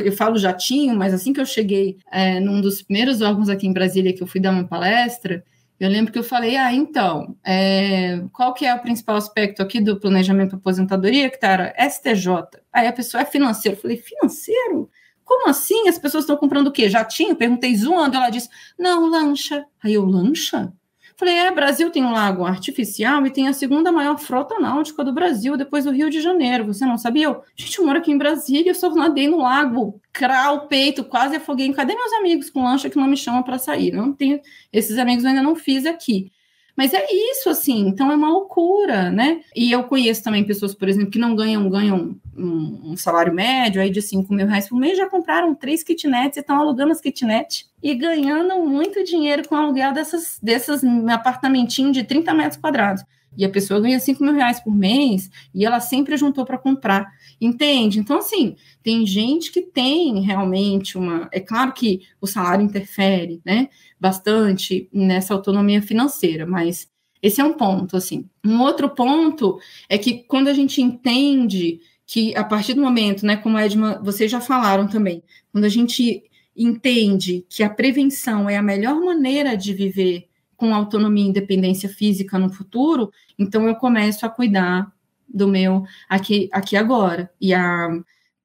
[0.03, 3.73] Eu, falo jatinho, mas assim que eu cheguei é, num dos primeiros órgãos aqui em
[3.73, 5.43] Brasília que eu fui dar uma palestra,
[5.79, 9.79] eu lembro que eu falei, ah, então, é, qual que é o principal aspecto aqui
[9.79, 12.59] do planejamento aposentadoria, que tá, era STJ.
[12.73, 13.77] Aí a pessoa é financeiro.
[13.77, 14.89] Eu falei, financeiro?
[15.23, 15.87] Como assim?
[15.87, 16.89] As pessoas estão comprando o quê?
[16.89, 17.35] Jatinho?
[17.35, 18.15] Perguntei zoando.
[18.15, 18.49] Ela disse,
[18.79, 19.65] não, lancha.
[19.83, 20.73] Aí eu, lancha?
[21.19, 25.11] Falei, é, Brasil tem um lago artificial e tem a segunda maior frota náutica do
[25.11, 26.65] Brasil, depois do Rio de Janeiro.
[26.65, 27.25] Você não sabia?
[27.25, 31.35] Eu, gente, eu moro aqui em Brasília, eu só nadei no lago, crau, peito, quase
[31.35, 31.73] afoguei.
[31.73, 33.91] Cadê meus amigos com lancha que não me chamam para sair?
[33.91, 34.39] Não tenho,
[34.71, 36.31] esses amigos eu ainda não fiz aqui.
[36.77, 39.41] Mas é isso, assim, então é uma loucura, né?
[39.55, 43.81] E eu conheço também pessoas, por exemplo, que não ganham, ganham um, um salário médio
[43.81, 47.01] aí de 5 mil reais por mês, já compraram três kitnets e estão alugando as
[47.01, 53.03] kitnets e ganhando muito dinheiro com o aluguel dessas, dessas apartamentinhos de 30 metros quadrados.
[53.37, 57.07] E a pessoa ganha 5 mil reais por mês e ela sempre juntou para comprar.
[57.39, 57.99] Entende?
[57.99, 61.29] Então, assim, tem gente que tem realmente uma.
[61.31, 63.69] É claro que o salário interfere, né?
[63.99, 66.89] Bastante nessa autonomia financeira, mas
[67.21, 68.27] esse é um ponto, assim.
[68.43, 73.35] Um outro ponto é que quando a gente entende que a partir do momento, né,
[73.35, 75.21] como a Edma, vocês já falaram também,
[75.51, 76.23] quando a gente
[76.55, 80.27] entende que a prevenção é a melhor maneira de viver
[80.57, 84.91] com autonomia e independência física no futuro, então eu começo a cuidar
[85.29, 87.31] do meu aqui, aqui agora.
[87.39, 87.89] E a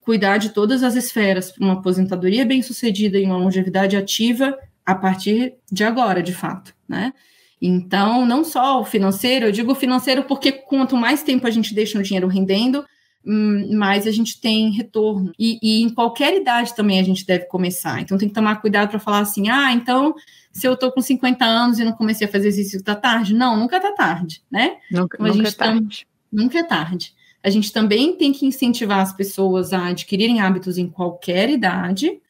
[0.03, 5.55] cuidar de todas as esferas para uma aposentadoria bem-sucedida e uma longevidade ativa a partir
[5.71, 7.13] de agora, de fato, né?
[7.61, 11.99] Então, não só o financeiro, eu digo financeiro porque quanto mais tempo a gente deixa
[11.99, 12.85] o dinheiro rendendo,
[13.25, 15.33] mais a gente tem retorno.
[15.39, 18.01] E, e, em qualquer idade também a gente deve começar.
[18.01, 20.15] Então, tem que tomar cuidado para falar assim: ah, então,
[20.53, 23.35] se eu estou com 50 anos e não comecei a fazer exercício, tá tarde?
[23.35, 24.77] Não, nunca tá tarde, né?
[24.91, 26.07] Nunca, então, nunca é tarde.
[26.33, 27.15] Nunca é tarde.
[27.43, 32.21] A gente também tem que incentivar as pessoas a adquirirem hábitos em qualquer idade,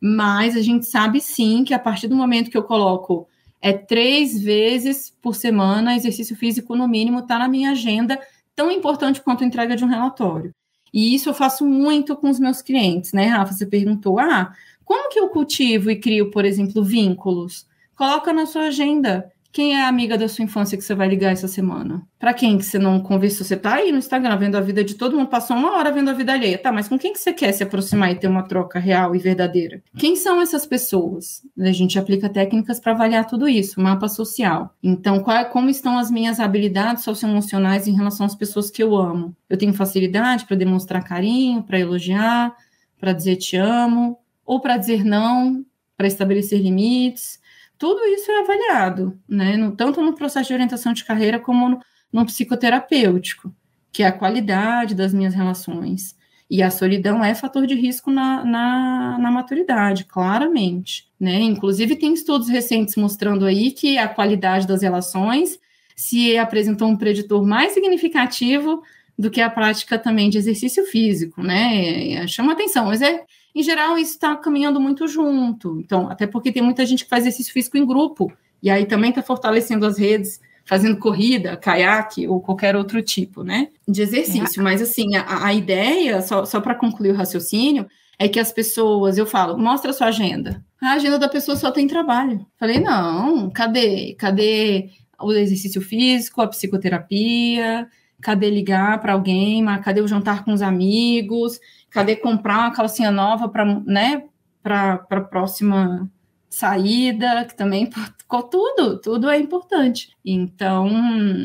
[0.00, 3.26] mas a gente sabe sim que a partir do momento que eu coloco
[3.60, 8.18] é três vezes por semana exercício físico no mínimo está na minha agenda,
[8.58, 10.52] tão importante quanto a entrega de um relatório.
[10.92, 13.52] E isso eu faço muito com os meus clientes, né, Rafa?
[13.52, 14.52] Você perguntou, ah,
[14.84, 17.68] como que eu cultivo e crio, por exemplo, vínculos?
[17.94, 19.30] Coloca na sua agenda.
[19.50, 22.02] Quem é a amiga da sua infância que você vai ligar essa semana?
[22.18, 23.46] Para quem que você não conversou?
[23.46, 26.10] Você tá aí no Instagram vendo a vida de todo mundo, passou uma hora vendo
[26.10, 26.58] a vida alheia.
[26.58, 29.18] Tá, mas com quem que você quer se aproximar e ter uma troca real e
[29.18, 29.82] verdadeira?
[29.96, 31.42] Quem são essas pessoas?
[31.58, 34.74] A gente aplica técnicas para avaliar tudo isso, mapa social.
[34.82, 38.94] Então, qual, é, como estão as minhas habilidades socioemocionais em relação às pessoas que eu
[38.94, 39.34] amo?
[39.48, 42.54] Eu tenho facilidade para demonstrar carinho, para elogiar,
[43.00, 45.64] para dizer te amo, ou para dizer não,
[45.96, 47.38] para estabelecer limites
[47.78, 49.56] tudo isso é avaliado, né?
[49.56, 51.80] No, tanto no processo de orientação de carreira como no,
[52.12, 53.54] no psicoterapêutico,
[53.92, 56.16] que é a qualidade das minhas relações.
[56.50, 61.06] E a solidão é fator de risco na, na, na, maturidade, claramente.
[61.20, 61.40] Né?
[61.40, 65.58] Inclusive, tem estudos recentes mostrando aí que a qualidade das relações
[65.94, 68.82] se apresentou um preditor mais significativo
[69.18, 72.26] do que a prática também de exercício físico, né?
[72.28, 73.24] Chama atenção, mas é,
[73.58, 75.80] em geral, isso está caminhando muito junto.
[75.80, 78.32] Então, até porque tem muita gente que faz exercício físico em grupo,
[78.62, 83.68] e aí também está fortalecendo as redes, fazendo corrida, caiaque ou qualquer outro tipo, né?
[83.88, 84.60] De exercício.
[84.60, 84.62] É.
[84.62, 89.18] Mas, assim, a, a ideia, só, só para concluir o raciocínio, é que as pessoas,
[89.18, 90.64] eu falo, mostra a sua agenda.
[90.80, 92.46] A agenda da pessoa só tem trabalho.
[92.60, 94.14] Falei, não, cadê?
[94.14, 94.90] Cadê
[95.20, 97.88] o exercício físico, a psicoterapia?
[98.20, 99.64] Cadê ligar para alguém?
[99.82, 101.58] Cadê o jantar com os amigos?
[101.90, 104.24] Cadê comprar uma calcinha nova para né,
[104.64, 106.10] a próxima
[106.50, 107.88] saída, que também
[108.50, 110.10] tudo, tudo é importante.
[110.24, 110.88] Então,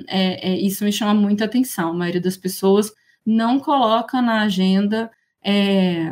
[0.08, 1.92] é, é, isso me chama muita atenção.
[1.92, 2.92] A maioria das pessoas
[3.26, 5.10] não coloca na agenda
[5.44, 6.12] é,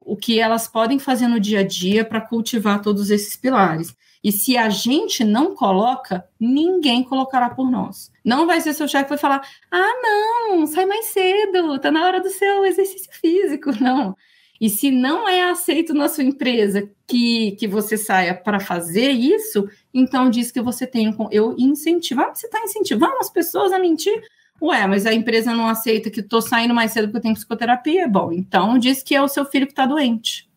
[0.00, 3.94] o que elas podem fazer no dia a dia para cultivar todos esses pilares.
[4.22, 8.12] E se a gente não coloca, ninguém colocará por nós.
[8.24, 12.04] Não vai ser seu chefe que vai falar: ah, não, sai mais cedo, tá na
[12.04, 13.70] hora do seu exercício físico.
[13.80, 14.14] Não.
[14.60, 19.66] E se não é aceito na sua empresa que, que você saia para fazer isso,
[19.92, 21.16] então diz que você tem.
[21.30, 22.20] Eu incentivo.
[22.20, 24.22] Ah, você está incentivando as pessoas a mentir?
[24.60, 28.06] Ué, mas a empresa não aceita que estou saindo mais cedo porque eu tenho psicoterapia?
[28.06, 30.49] Bom, então diz que é o seu filho que está doente.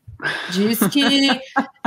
[0.51, 1.41] Diz que,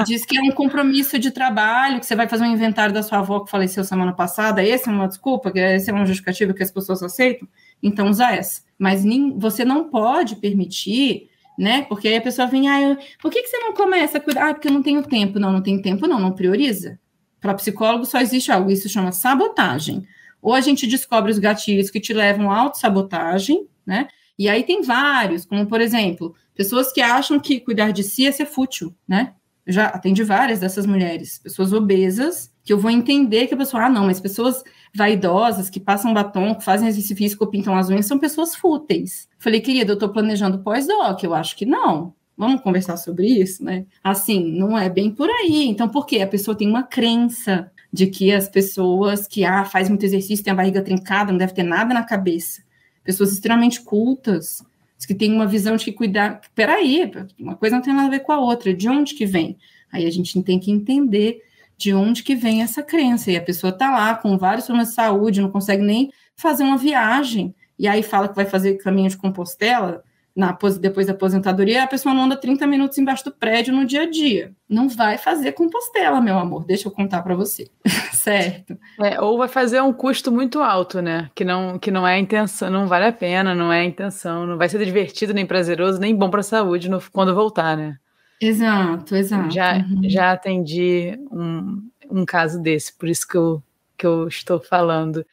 [0.04, 3.18] diz que é um compromisso de trabalho, que você vai fazer um inventário da sua
[3.18, 4.66] avó que faleceu semana passada.
[4.66, 7.48] Essa é uma desculpa, essa é uma justificativa que as pessoas aceitam.
[7.82, 8.62] Então usa essa.
[8.78, 11.82] Mas nem, você não pode permitir né?
[11.82, 14.50] Porque aí a pessoa vem, ah, eu, por que, que você não começa a cuidar?
[14.50, 15.38] Ah, porque eu não tenho tempo.
[15.38, 16.98] Não, não tem tempo, não, não prioriza.
[17.40, 20.06] Para psicólogo só existe algo, isso chama sabotagem.
[20.42, 24.08] Ou a gente descobre os gatilhos que te levam à autossabotagem, né?
[24.38, 28.32] E aí tem vários, como por exemplo, pessoas que acham que cuidar de si é
[28.32, 29.34] ser fútil, né?
[29.66, 33.84] Eu já atendi várias dessas mulheres, pessoas obesas, que eu vou entender que a pessoa,
[33.84, 34.62] ah, não, mas pessoas
[34.94, 39.28] vaidosas que passam batom, que fazem exercício físico, pintam as unhas, são pessoas fúteis.
[39.38, 42.14] Falei, querida, eu estou planejando pós-doc, eu acho que não.
[42.36, 43.86] Vamos conversar sobre isso, né?
[44.04, 45.66] Assim, não é bem por aí.
[45.66, 46.20] Então, por quê?
[46.20, 50.52] A pessoa tem uma crença de que as pessoas que ah, faz muito exercício, tem
[50.52, 52.62] a barriga trincada, não deve ter nada na cabeça.
[53.02, 54.62] Pessoas extremamente cultas,
[55.04, 56.40] que têm uma visão de que cuidar.
[56.54, 58.72] Peraí, uma coisa não tem nada a ver com a outra.
[58.72, 59.58] De onde que vem?
[59.92, 61.42] Aí a gente tem que entender
[61.76, 63.30] de onde que vem essa crença.
[63.30, 66.76] E a pessoa está lá com vários problemas de saúde, não consegue nem fazer uma
[66.76, 70.02] viagem, e aí fala que vai fazer caminho de Compostela,
[70.36, 74.02] na, depois da aposentadoria, a pessoa não anda 30 minutos embaixo do prédio no dia
[74.02, 74.52] a dia.
[74.68, 76.66] Não vai fazer Compostela, meu amor.
[76.66, 77.70] Deixa eu contar para você.
[78.12, 78.76] certo?
[79.00, 81.30] É, ou vai fazer um custo muito alto, né?
[81.34, 84.46] Que não, que não é a intenção, não vale a pena, não é a intenção,
[84.46, 87.96] não vai ser divertido, nem prazeroso, nem bom para a saúde no, quando voltar, né?
[88.38, 89.54] Exato, exato.
[89.54, 90.00] Já, uhum.
[90.02, 93.62] já atendi um, um caso desse, por isso que eu,
[93.96, 95.24] que eu estou falando.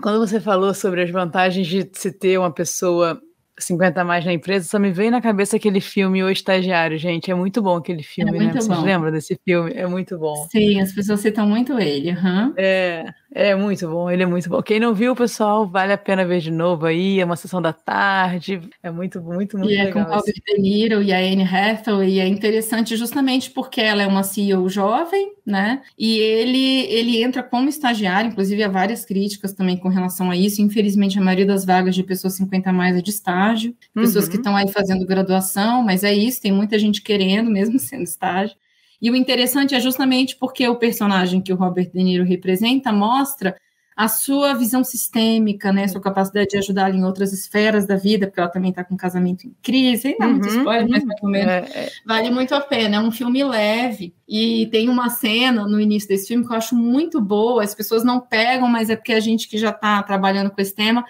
[0.00, 3.20] Quando você falou sobre as vantagens de se ter uma pessoa
[3.64, 7.30] 50 a mais na empresa, só me veio na cabeça aquele filme O Estagiário, gente.
[7.30, 8.52] É muito bom aquele filme, é né?
[8.52, 8.82] Vocês bom.
[8.82, 9.72] lembram desse filme?
[9.74, 10.34] É muito bom.
[10.50, 12.10] Sim, as pessoas citam muito ele.
[12.12, 12.52] Uhum.
[12.56, 14.60] É, é muito bom, ele é muito bom.
[14.60, 17.20] Quem não viu, pessoal, vale a pena ver de novo aí.
[17.20, 18.60] É uma sessão da tarde.
[18.82, 19.86] É muito, muito, muito e legal.
[19.86, 22.14] E é com o Robert De Niro e a Anne Hathaway.
[22.14, 25.80] E é interessante justamente porque ela é uma CEO jovem, né?
[25.96, 30.60] E ele, ele entra como estagiário, inclusive há várias críticas também com relação a isso.
[30.60, 34.30] Infelizmente, a maioria das vagas de pessoas 50 a mais é de estágio, pessoas uhum.
[34.32, 38.56] que estão aí fazendo graduação, mas é isso, tem muita gente querendo, mesmo sendo estágio.
[39.00, 43.56] E o interessante é justamente porque o personagem que o Robert De Niro representa mostra
[44.00, 48.40] a sua visão sistêmica, né, sua capacidade de ajudar em outras esferas da vida, porque
[48.40, 51.28] ela também está com um casamento em crise, ainda uhum, muito spoiler, mas mais ou
[51.28, 51.90] menos, é, é.
[52.06, 56.28] vale muito a pena, é um filme leve, e tem uma cena no início desse
[56.28, 59.46] filme que eu acho muito boa, as pessoas não pegam, mas é porque a gente
[59.46, 61.04] que já está trabalhando com esse tema,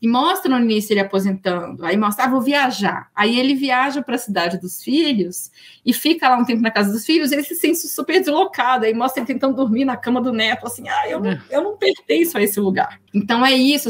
[0.00, 3.08] e mostra no início ele aposentando, aí mostra, ah, vou viajar.
[3.14, 5.50] Aí ele viaja para a cidade dos filhos
[5.84, 8.92] e fica lá um tempo na casa dos filhos, ele se sente super deslocado, aí
[8.92, 11.40] mostra ele tentando dormir na cama do neto, assim, ah, eu não, é.
[11.50, 13.00] eu não pertenço a esse lugar.
[13.14, 13.88] Então é isso,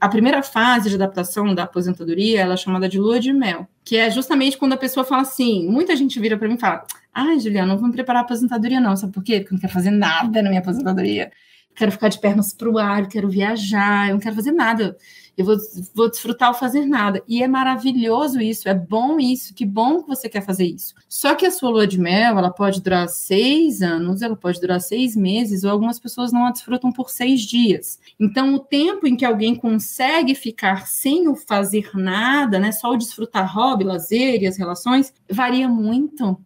[0.00, 3.96] a primeira fase de adaptação da aposentadoria, ela é chamada de lua de mel, que
[3.96, 7.38] é justamente quando a pessoa fala assim, muita gente vira para mim e fala, ah,
[7.38, 9.40] Juliana, não vou me preparar a aposentadoria não, sabe por quê?
[9.40, 11.30] Porque eu não quero fazer nada na minha aposentadoria,
[11.74, 14.96] quero ficar de pernas para o ar, quero viajar, eu não quero fazer nada
[15.36, 15.56] eu vou,
[15.94, 17.22] vou desfrutar ao fazer nada.
[17.26, 20.94] E é maravilhoso isso, é bom isso, que bom que você quer fazer isso.
[21.08, 24.80] Só que a sua lua de mel, ela pode durar seis anos, ela pode durar
[24.80, 27.98] seis meses, ou algumas pessoas não a desfrutam por seis dias.
[28.20, 32.96] Então, o tempo em que alguém consegue ficar sem o fazer nada, né, só o
[32.96, 36.38] desfrutar hobby, lazer e as relações, varia muito,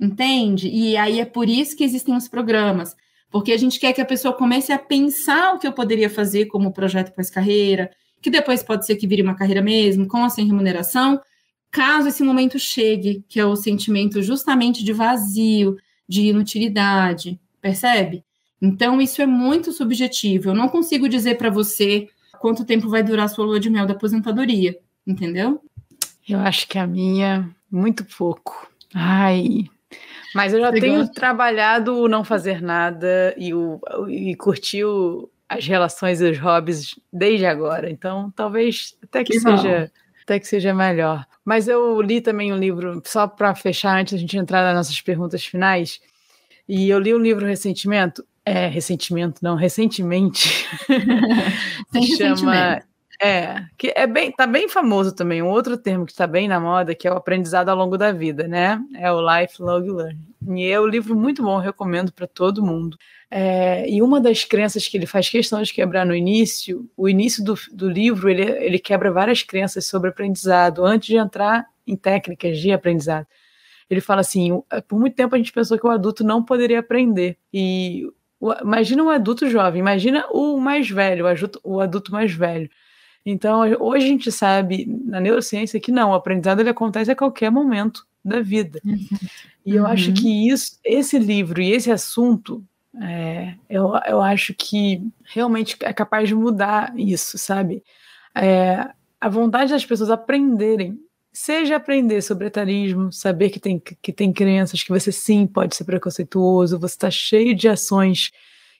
[0.00, 0.68] entende?
[0.68, 2.96] E aí é por isso que existem os programas
[3.32, 6.46] porque a gente quer que a pessoa comece a pensar o que eu poderia fazer
[6.46, 7.90] como projeto pós-carreira,
[8.22, 11.20] que depois pode ser que vire uma carreira mesmo, com ou sem remuneração,
[11.70, 15.76] caso esse momento chegue, que é o sentimento justamente de vazio,
[16.08, 18.24] de inutilidade, percebe?
[18.60, 20.50] Então, isso é muito subjetivo.
[20.50, 22.08] Eu não consigo dizer para você
[22.38, 25.60] quanto tempo vai durar a sua lua de mel da aposentadoria, entendeu?
[26.28, 28.70] Eu acho que a minha, muito pouco.
[28.94, 29.64] Ai.
[30.34, 35.66] Mas eu já tenho trabalhado o não fazer nada e, o, e curtir o, as
[35.66, 37.90] relações e os hobbies desde agora.
[37.90, 39.90] Então, talvez até que, que seja
[40.22, 41.26] até que seja melhor.
[41.44, 45.00] Mas eu li também um livro, só para fechar, antes da gente entrar nas nossas
[45.00, 46.00] perguntas finais,
[46.68, 50.66] e eu li um livro recentemente, é, recentemente, não, recentemente,
[51.92, 52.82] Sem chama
[53.20, 55.42] É, que é bem, tá bem famoso também.
[55.42, 58.10] Um outro termo que está bem na moda, que é o aprendizado ao longo da
[58.10, 58.80] vida, né?
[58.96, 60.34] É o lifelong learning.
[60.56, 62.96] E é um livro muito bom, recomendo para todo mundo.
[63.30, 67.44] É, e uma das crenças que ele faz questão de quebrar no início, o início
[67.44, 72.58] do, do livro, ele, ele quebra várias crenças sobre aprendizado, antes de entrar em técnicas
[72.58, 73.26] de aprendizado.
[73.88, 77.38] Ele fala assim: por muito tempo a gente pensou que o adulto não poderia aprender.
[77.52, 78.06] E
[78.62, 81.24] imagina um adulto jovem, imagina o mais velho,
[81.62, 82.68] o adulto mais velho.
[83.24, 87.50] Então, hoje a gente sabe na neurociência que não, o aprendizado ele acontece a qualquer
[87.50, 88.80] momento da vida.
[88.84, 88.98] Uhum.
[89.64, 89.88] E eu uhum.
[89.88, 92.64] acho que isso, esse livro e esse assunto,
[93.00, 97.82] é, eu, eu acho que realmente é capaz de mudar isso, sabe?
[98.34, 98.88] É,
[99.20, 100.98] a vontade das pessoas aprenderem,
[101.32, 105.84] seja aprender sobre etarismo, saber que tem, que tem crenças, que você sim pode ser
[105.84, 108.32] preconceituoso, você está cheio de ações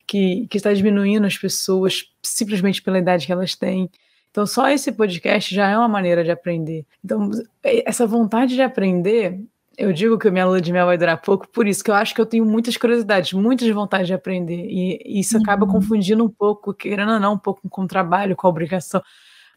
[0.06, 3.88] que, que está diminuindo as pessoas simplesmente pela idade que elas têm.
[4.32, 6.86] Então, só esse podcast já é uma maneira de aprender.
[7.04, 7.30] Então,
[7.62, 9.38] essa vontade de aprender,
[9.76, 11.94] eu digo que a minha lua de mel vai durar pouco, por isso que eu
[11.94, 14.64] acho que eu tenho muitas curiosidades, muitas vontades de aprender.
[14.70, 15.42] E, isso uhum.
[15.42, 19.02] acaba confundindo um pouco, querendo ou não, um pouco com o trabalho, com a obrigação.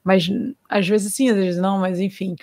[0.04, 0.30] Mas
[0.70, 2.36] às vezes sim, às vezes não, mas enfim.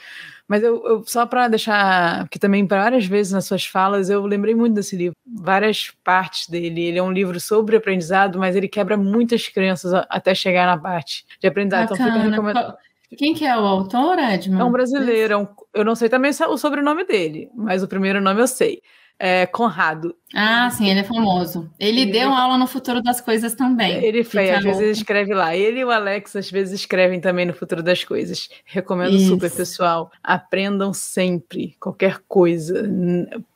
[0.53, 4.55] Mas eu, eu só para deixar, que também várias vezes nas suas falas eu lembrei
[4.55, 6.83] muito desse livro, várias partes dele.
[6.83, 11.25] Ele é um livro sobre aprendizado, mas ele quebra muitas crenças até chegar na parte
[11.41, 11.89] de aprendizado.
[11.89, 12.07] Bacana.
[12.07, 12.77] Então fica recomendado.
[13.17, 14.61] Quem que é o autor, Edmund?
[14.61, 18.21] É um brasileiro, é um, eu não sei também o sobrenome dele, mas o primeiro
[18.21, 18.83] nome eu sei
[19.19, 20.15] é, Conrado.
[20.35, 21.71] Ah, sim, ele é famoso.
[21.79, 24.03] Ele, ele deu aula no Futuro das Coisas também.
[24.03, 25.55] Ele fez, às vezes escreve lá.
[25.55, 28.49] Ele e o Alex às vezes escrevem também no Futuro das Coisas.
[28.65, 29.29] Recomendo Isso.
[29.29, 30.11] super, pessoal.
[30.23, 32.89] Aprendam sempre qualquer coisa,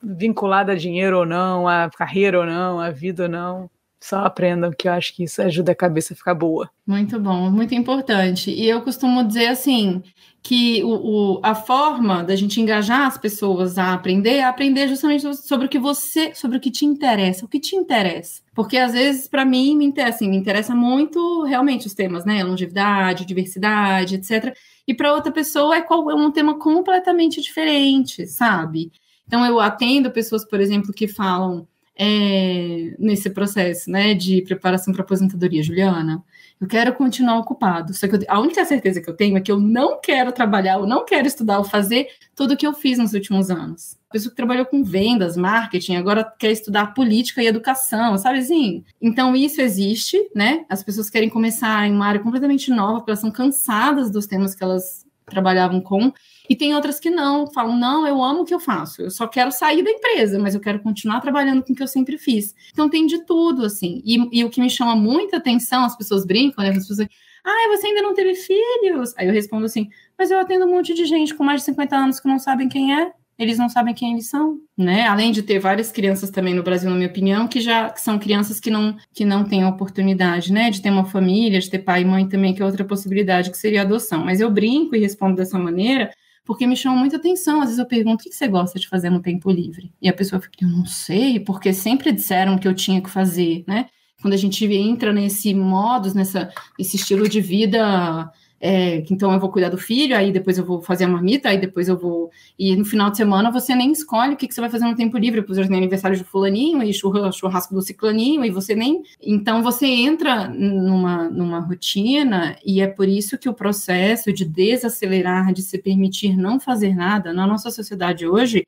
[0.02, 3.70] vinculada a dinheiro ou não, a carreira ou não, a vida ou não.
[4.00, 6.70] Só aprendam, que eu acho que isso ajuda a cabeça a ficar boa.
[6.86, 8.50] Muito bom, muito importante.
[8.50, 10.02] E eu costumo dizer assim:
[10.46, 15.34] que o, o, a forma da gente engajar as pessoas a aprender é aprender justamente
[15.38, 18.42] sobre o que você, sobre o que te interessa, o que te interessa.
[18.54, 22.44] Porque às vezes, para mim, me interessa, assim, me interessa muito realmente os temas, né?
[22.44, 24.56] Longevidade, diversidade, etc.
[24.86, 28.92] E para outra pessoa é, é um tema completamente diferente, sabe?
[29.26, 31.66] Então eu atendo pessoas, por exemplo, que falam
[31.98, 36.22] é, nesse processo, né, de preparação para aposentadoria, Juliana.
[36.60, 37.92] Eu quero continuar ocupado.
[37.94, 40.74] Só que eu, a única certeza que eu tenho é que eu não quero trabalhar,
[40.74, 43.96] eu não quero estudar ou fazer tudo o que eu fiz nos últimos anos.
[44.08, 48.84] A pessoa que trabalhou com vendas, marketing, agora quer estudar política e educação, sabe assim?
[49.00, 50.64] Então, isso existe, né?
[50.68, 54.54] As pessoas querem começar em uma área completamente nova, porque elas são cansadas dos temas
[54.54, 56.12] que elas trabalhavam com.
[56.48, 59.26] E tem outras que não, falam, não, eu amo o que eu faço, eu só
[59.26, 62.54] quero sair da empresa, mas eu quero continuar trabalhando com o que eu sempre fiz.
[62.72, 64.02] Então tem de tudo, assim.
[64.04, 66.70] E, e o que me chama muita atenção, as pessoas brincam, né?
[66.70, 67.10] As pessoas dizem,
[67.44, 69.14] ah, você ainda não teve filhos?
[69.16, 69.88] Aí eu respondo assim,
[70.18, 72.68] mas eu atendo um monte de gente com mais de 50 anos que não sabem
[72.68, 75.06] quem é eles não sabem quem eles são, né?
[75.06, 78.18] Além de ter várias crianças também no Brasil, na minha opinião, que já que são
[78.18, 81.80] crianças que não que não têm a oportunidade, né, de ter uma família, de ter
[81.80, 84.24] pai e mãe também, que é outra possibilidade que seria adoção.
[84.24, 86.10] Mas eu brinco e respondo dessa maneira
[86.46, 87.60] porque me chama muita atenção.
[87.60, 89.92] Às vezes eu pergunto o que você gosta de fazer no tempo livre.
[90.00, 93.64] E a pessoa fica, eu não sei, porque sempre disseram que eu tinha que fazer,
[93.66, 93.88] né?
[94.22, 99.50] Quando a gente entra nesse modus, nessa, esse estilo de vida é, então eu vou
[99.50, 102.30] cuidar do filho, aí depois eu vou fazer a marmita, aí depois eu vou.
[102.58, 104.96] E no final de semana você nem escolhe o que, que você vai fazer no
[104.96, 109.02] tempo livre, pois tem aniversário de fulaninho e churrasco do ciclaninho, e você nem.
[109.22, 115.52] Então você entra numa, numa rotina, e é por isso que o processo de desacelerar,
[115.52, 118.66] de se permitir não fazer nada, na nossa sociedade hoje,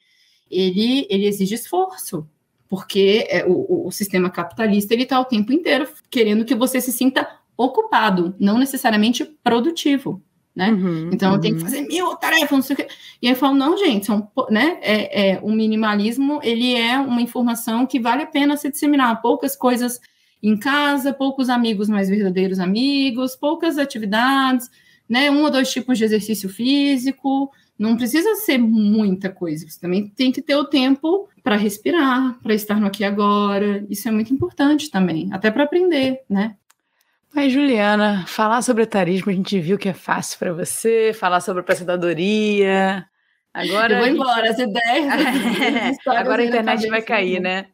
[0.50, 2.26] ele, ele exige esforço
[2.68, 6.92] porque é, o, o, sistema capitalista ele está o tempo inteiro querendo que você se
[6.92, 7.26] sinta
[7.58, 10.22] ocupado, não necessariamente produtivo.
[10.54, 10.70] Né?
[10.70, 11.36] Uhum, então, uhum.
[11.36, 11.68] eu tenho que uhum.
[11.68, 12.88] fazer mil tarefas, não sei o quê.
[13.20, 17.20] E aí eu falo, não, gente, são, né, é, é, o minimalismo, ele é uma
[17.20, 19.20] informação que vale a pena se disseminar.
[19.20, 20.00] Poucas coisas
[20.42, 24.70] em casa, poucos amigos mais verdadeiros amigos, poucas atividades,
[25.08, 30.08] né, um ou dois tipos de exercício físico, não precisa ser muita coisa, você também
[30.08, 34.10] tem que ter o tempo para respirar, para estar no aqui e agora, isso é
[34.10, 36.56] muito importante também, até para aprender, né?
[37.34, 41.60] Mas, Juliana, falar sobre etarismo a gente viu que é fácil para você, falar sobre
[41.60, 43.06] aposentadoria.
[43.52, 43.94] Agora.
[43.94, 45.96] Eu vou embora, as ideias.
[46.06, 47.66] Agora a internet vai cair, né?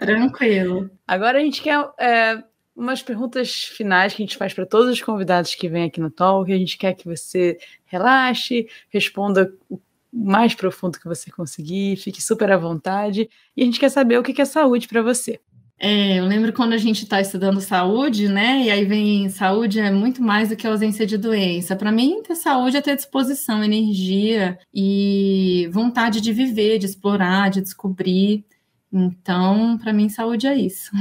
[0.00, 0.90] Tranquilo.
[1.06, 2.42] Agora a gente quer é,
[2.74, 6.10] umas perguntas finais que a gente faz para todos os convidados que vêm aqui no
[6.10, 6.52] Talk.
[6.52, 9.80] A gente quer que você relaxe, responda o
[10.12, 13.30] mais profundo que você conseguir, fique super à vontade.
[13.56, 15.40] E a gente quer saber o que é saúde para você.
[15.84, 18.62] É, eu lembro quando a gente está estudando saúde, né?
[18.62, 21.74] E aí vem saúde é muito mais do que ausência de doença.
[21.74, 27.60] Para mim, ter saúde é ter disposição, energia e vontade de viver, de explorar, de
[27.60, 28.44] descobrir.
[28.92, 30.92] Então, para mim, saúde é isso.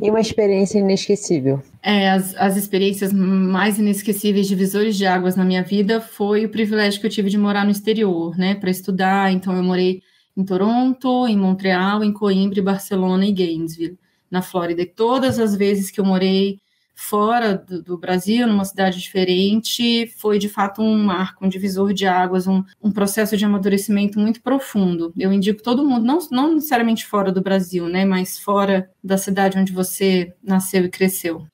[0.00, 1.60] E uma experiência inesquecível?
[1.82, 7.00] É, as, as experiências mais inesquecíveis, divisores de águas na minha vida, foi o privilégio
[7.00, 9.32] que eu tive de morar no exterior, né, para estudar.
[9.32, 10.00] Então, eu morei
[10.36, 13.98] em Toronto, em Montreal, em Coimbra, Barcelona e Gainesville
[14.30, 14.82] na Flórida.
[14.82, 16.58] E todas as vezes que eu morei
[17.00, 22.06] fora do, do, Brasil, numa cidade diferente, foi de fato um marco, um divisor de
[22.06, 25.12] águas, um, um, processo de amadurecimento muito profundo.
[25.16, 29.56] Eu indico todo mundo, não, não necessariamente fora do Brasil, né, mas fora da cidade
[29.56, 31.46] onde você nasceu e cresceu.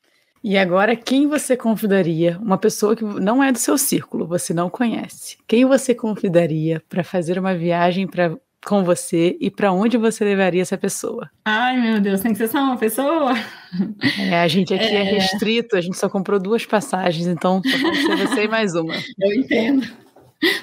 [0.42, 2.38] E agora, quem você convidaria?
[2.38, 5.36] Uma pessoa que não é do seu círculo, você não conhece.
[5.46, 10.62] Quem você convidaria para fazer uma viagem para com você e para onde você levaria
[10.62, 11.30] essa pessoa?
[11.44, 13.34] Ai, meu Deus, tem que ser só uma pessoa?
[14.18, 14.94] É, a gente aqui é...
[14.94, 18.74] é restrito, a gente só comprou duas passagens, então só pode ser você e mais
[18.74, 18.94] uma.
[19.20, 19.86] Eu entendo.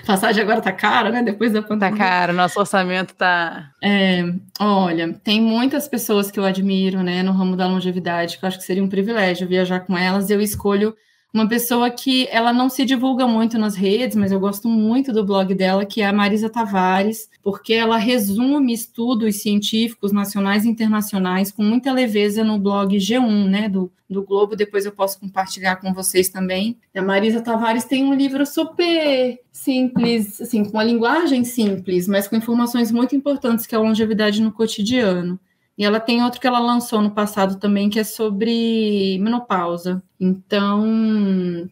[0.06, 1.24] Passagem agora tá cara, né?
[1.24, 1.98] Depois da pandemia.
[1.98, 3.72] Tá cara, nosso orçamento tá.
[3.84, 4.24] É,
[4.60, 8.60] olha, tem muitas pessoas que eu admiro, né, no ramo da longevidade, que eu acho
[8.60, 10.30] que seria um privilégio viajar com elas.
[10.30, 10.96] Eu escolho
[11.34, 15.26] uma pessoa que ela não se divulga muito nas redes, mas eu gosto muito do
[15.26, 21.52] blog dela, que é a Marisa Tavares, porque ela resume estudos científicos nacionais e internacionais
[21.52, 25.94] com muita leveza no blog G1, né, do, do Globo, depois eu posso compartilhar com
[25.94, 26.78] vocês também.
[26.94, 32.36] A Marisa Tavares tem um livro super simples, assim, com uma linguagem simples, mas com
[32.36, 35.40] informações muito importantes, que é a longevidade no cotidiano.
[35.78, 40.04] E ela tem outro que ela lançou no passado também, que é sobre menopausa.
[40.20, 40.86] Então,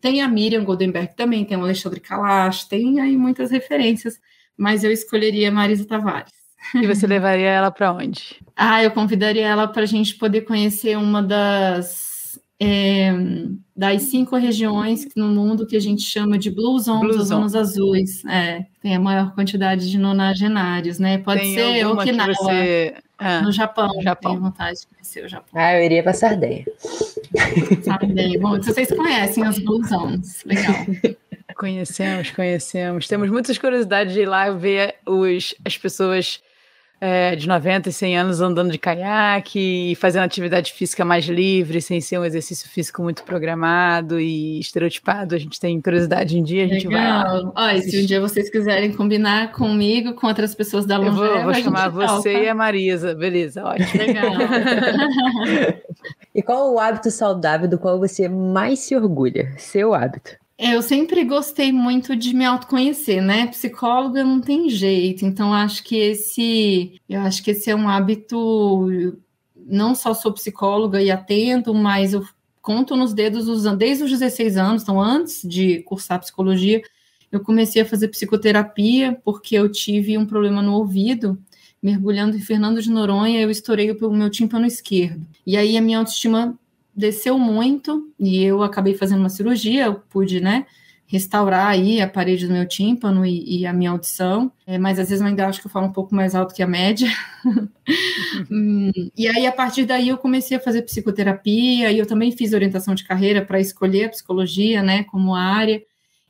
[0.01, 4.19] tem a Miriam Goldenberg também, tem o Alexandre Kalash, tem aí muitas referências,
[4.57, 6.31] mas eu escolheria Marisa Tavares.
[6.75, 8.37] E você levaria ela para onde?
[8.61, 12.09] Ah, eu convidaria ela para a gente poder conhecer uma das
[12.59, 13.13] é,
[13.73, 18.25] das cinco regiões no mundo que a gente chama de Blue Zones, Blue zonas azuis.
[18.25, 21.19] É, tem a maior quantidade de nonagenários, né?
[21.19, 22.95] Pode tem ser Okinawa, você...
[23.19, 23.89] ah, no Japão.
[24.01, 24.31] Japão.
[24.31, 25.49] Tenho vontade de conhecer o Japão.
[25.53, 26.65] Ah, eu iria para Sardenha.
[27.83, 28.39] Sardenha.
[28.39, 30.43] Bom, vocês conhecem as Blue Zones.
[30.45, 30.75] Legal.
[31.57, 33.07] Conhecemos, conhecemos.
[33.09, 36.41] Temos muitas curiosidades de ir lá ver os, as pessoas
[37.01, 41.81] é, de 90 e 100 anos andando de caiaque e fazendo atividade física mais livre,
[41.81, 45.33] sem ser um exercício físico muito programado e estereotipado.
[45.33, 47.51] A gente tem curiosidade em dia, a gente Legal.
[47.53, 47.71] vai.
[47.71, 51.43] Olha, se um dia vocês quiserem combinar comigo com outras pessoas da Longeva, Eu vou,
[51.45, 52.43] vou chamar você toca.
[52.43, 53.89] e a Marisa, beleza, ótimo.
[53.97, 54.33] Legal.
[56.35, 59.53] e qual o hábito saudável do qual você mais se orgulha?
[59.57, 60.37] Seu hábito?
[60.61, 63.47] Eu sempre gostei muito de me autoconhecer, né?
[63.47, 69.17] Psicóloga não tem jeito, então acho que esse, eu acho que esse é um hábito.
[69.55, 72.27] Não só sou psicóloga e atendo, mas eu
[72.61, 76.81] conto nos dedos usando desde os 16 anos, então antes de cursar psicologia,
[77.31, 81.41] eu comecei a fazer psicoterapia porque eu tive um problema no ouvido
[81.81, 85.25] mergulhando em Fernando de Noronha, eu estourei o meu tímpano esquerdo.
[85.47, 86.59] E aí a minha autoestima
[86.99, 90.65] desceu muito e eu acabei fazendo uma cirurgia, eu pude, né,
[91.07, 95.09] restaurar aí a parede do meu tímpano e, e a minha audição, é, mas às
[95.09, 97.09] vezes eu ainda acho que eu falo um pouco mais alto que a média.
[98.51, 102.53] Hum, e aí, a partir daí, eu comecei a fazer psicoterapia e eu também fiz
[102.53, 105.81] orientação de carreira para escolher a psicologia, né, como área.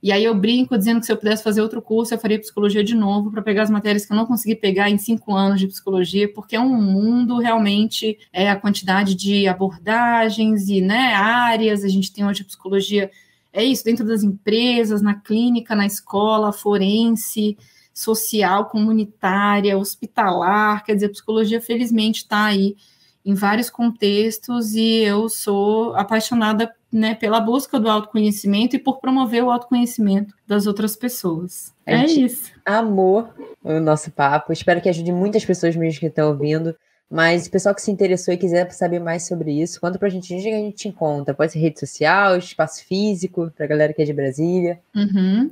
[0.01, 2.83] E aí eu brinco dizendo que se eu pudesse fazer outro curso, eu faria psicologia
[2.83, 5.67] de novo para pegar as matérias que eu não consegui pegar em cinco anos de
[5.67, 11.83] psicologia, porque é um mundo realmente, é a quantidade de abordagens e né, áreas.
[11.83, 13.11] A gente tem hoje psicologia,
[13.51, 17.57] é isso, dentro das empresas, na clínica, na escola, forense,
[17.93, 20.85] social, comunitária, hospitalar.
[20.85, 22.77] Quer dizer, a psicologia, felizmente, está aí
[23.25, 29.43] em vários contextos e eu sou apaixonada né, pela busca do autoconhecimento e por promover
[29.43, 31.73] o autoconhecimento das outras pessoas.
[31.85, 32.51] é isso.
[32.65, 33.29] Amor
[33.63, 34.53] o nosso papo.
[34.53, 36.75] Espero que ajude muitas pessoas mesmo que estão ouvindo.
[37.11, 40.33] Mas o pessoal que se interessou e quiser saber mais sobre isso, conta pra gente
[40.33, 41.33] onde a gente encontra.
[41.33, 44.79] Pode ser rede social, espaço físico, pra galera que é de Brasília.
[44.95, 45.49] Uhum.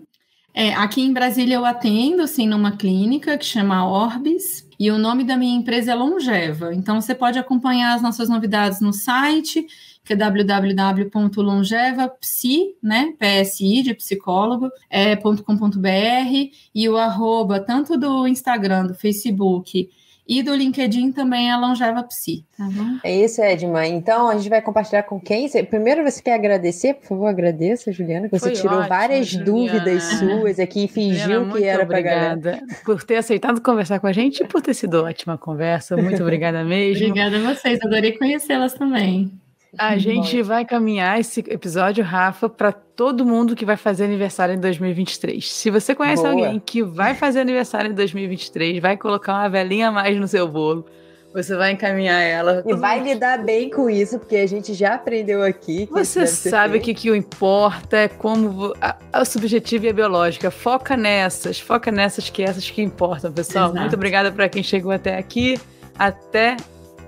[0.53, 5.23] É, aqui em Brasília eu atendo, assim, numa clínica que chama Orbis, e o nome
[5.23, 6.73] da minha empresa é Longeva.
[6.73, 9.65] Então, você pode acompanhar as nossas novidades no site,
[10.07, 18.87] que é www.longevapsi, né, PSI, de psicólogo, é, .com.br, e o arroba, tanto do Instagram,
[18.87, 19.87] do Facebook
[20.29, 22.97] E do LinkedIn também é Longeva Psi, tá bom?
[23.01, 23.87] É isso, Edma.
[23.87, 25.47] Então a gente vai compartilhar com quem?
[25.69, 29.45] Primeiro você quer agradecer, por favor, agradeça, Juliana, que você Foi tirou ótimo, várias Juliana.
[29.45, 32.61] dúvidas suas aqui e fingiu Juliana, que era para galera.
[32.83, 35.95] Por ter aceitado conversar com a gente e por ter sido ótima conversa.
[35.95, 37.07] Muito obrigada mesmo.
[37.11, 39.31] obrigada a vocês, adorei conhecê-las também.
[39.77, 44.59] A gente vai caminhar esse episódio, Rafa, para todo mundo que vai fazer aniversário em
[44.59, 45.51] 2023.
[45.51, 46.33] Se você conhece Boa.
[46.33, 50.47] alguém que vai fazer aniversário em 2023, vai colocar uma velhinha a mais no seu
[50.47, 50.85] bolo,
[51.33, 52.63] você vai encaminhar ela.
[52.65, 55.87] E vai lidar bem com isso, porque a gente já aprendeu aqui.
[55.91, 60.49] você sabe que, que o importa é como a, a subjetiva e a biológica.
[60.49, 63.65] Foca nessas, foca nessas que essas que importam, pessoal.
[63.65, 63.79] Exato.
[63.81, 65.59] Muito obrigada para quem chegou até aqui.
[65.99, 66.57] Até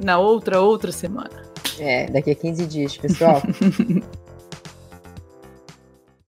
[0.03, 1.38] na outra, outra semana.
[1.79, 3.41] É, daqui a 15 dias, pessoal.